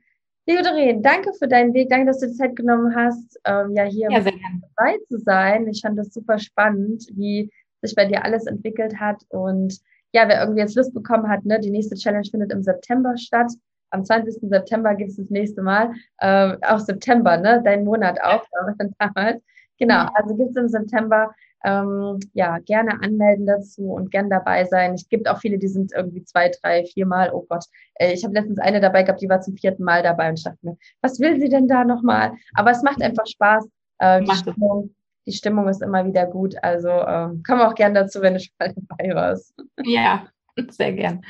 [0.45, 3.85] Liebe Doreen, danke für deinen Weg, danke, dass du die Zeit genommen hast, ähm, ja
[3.85, 5.67] hier ja, dabei zu sein.
[5.67, 9.79] Ich fand das super spannend, wie sich bei dir alles entwickelt hat und
[10.14, 13.51] ja, wer irgendwie jetzt Lust bekommen hat, ne, die nächste Challenge findet im September statt.
[13.91, 14.49] Am 20.
[14.49, 15.91] September gibt es das nächste Mal.
[16.18, 17.62] Äh, auch September, ne?
[17.64, 18.43] Dein Monat auch,
[18.99, 19.41] damals.
[19.80, 21.34] Genau, also gibt es im September.
[21.66, 24.93] Ähm, ja, gerne anmelden dazu und gern dabei sein.
[24.93, 27.32] Es gibt auch viele, die sind irgendwie zwei, drei, viermal.
[27.34, 30.30] Oh Gott, äh, ich habe letztens eine dabei gehabt, die war zum vierten Mal dabei
[30.30, 32.32] und ich dachte mir, was will sie denn da nochmal?
[32.53, 33.68] Aber es macht einfach Spaß.
[33.97, 34.95] Äh, die, Stimmung,
[35.30, 36.55] die Stimmung ist immer wieder gut.
[36.61, 39.53] Also ähm, komm auch gern dazu, wenn du schon mal dabei warst.
[39.86, 40.27] Ja,
[40.71, 41.21] sehr gern.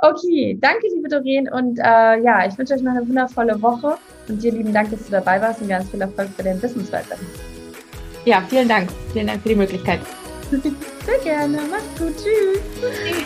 [0.00, 1.48] Okay, danke, liebe Doreen.
[1.48, 3.96] Und äh, ja, ich wünsche euch noch eine wundervolle Woche.
[4.28, 6.92] Und dir lieben Dank, dass du dabei warst und ganz viel Erfolg für den Business
[6.92, 7.26] weiterhin.
[8.24, 8.90] Ja, vielen Dank.
[9.12, 10.00] Vielen Dank für die Möglichkeit.
[10.50, 11.58] Sehr gerne.
[11.70, 12.14] Mach's gut.
[12.16, 12.60] Tschüss.
[12.80, 13.24] Tschüss.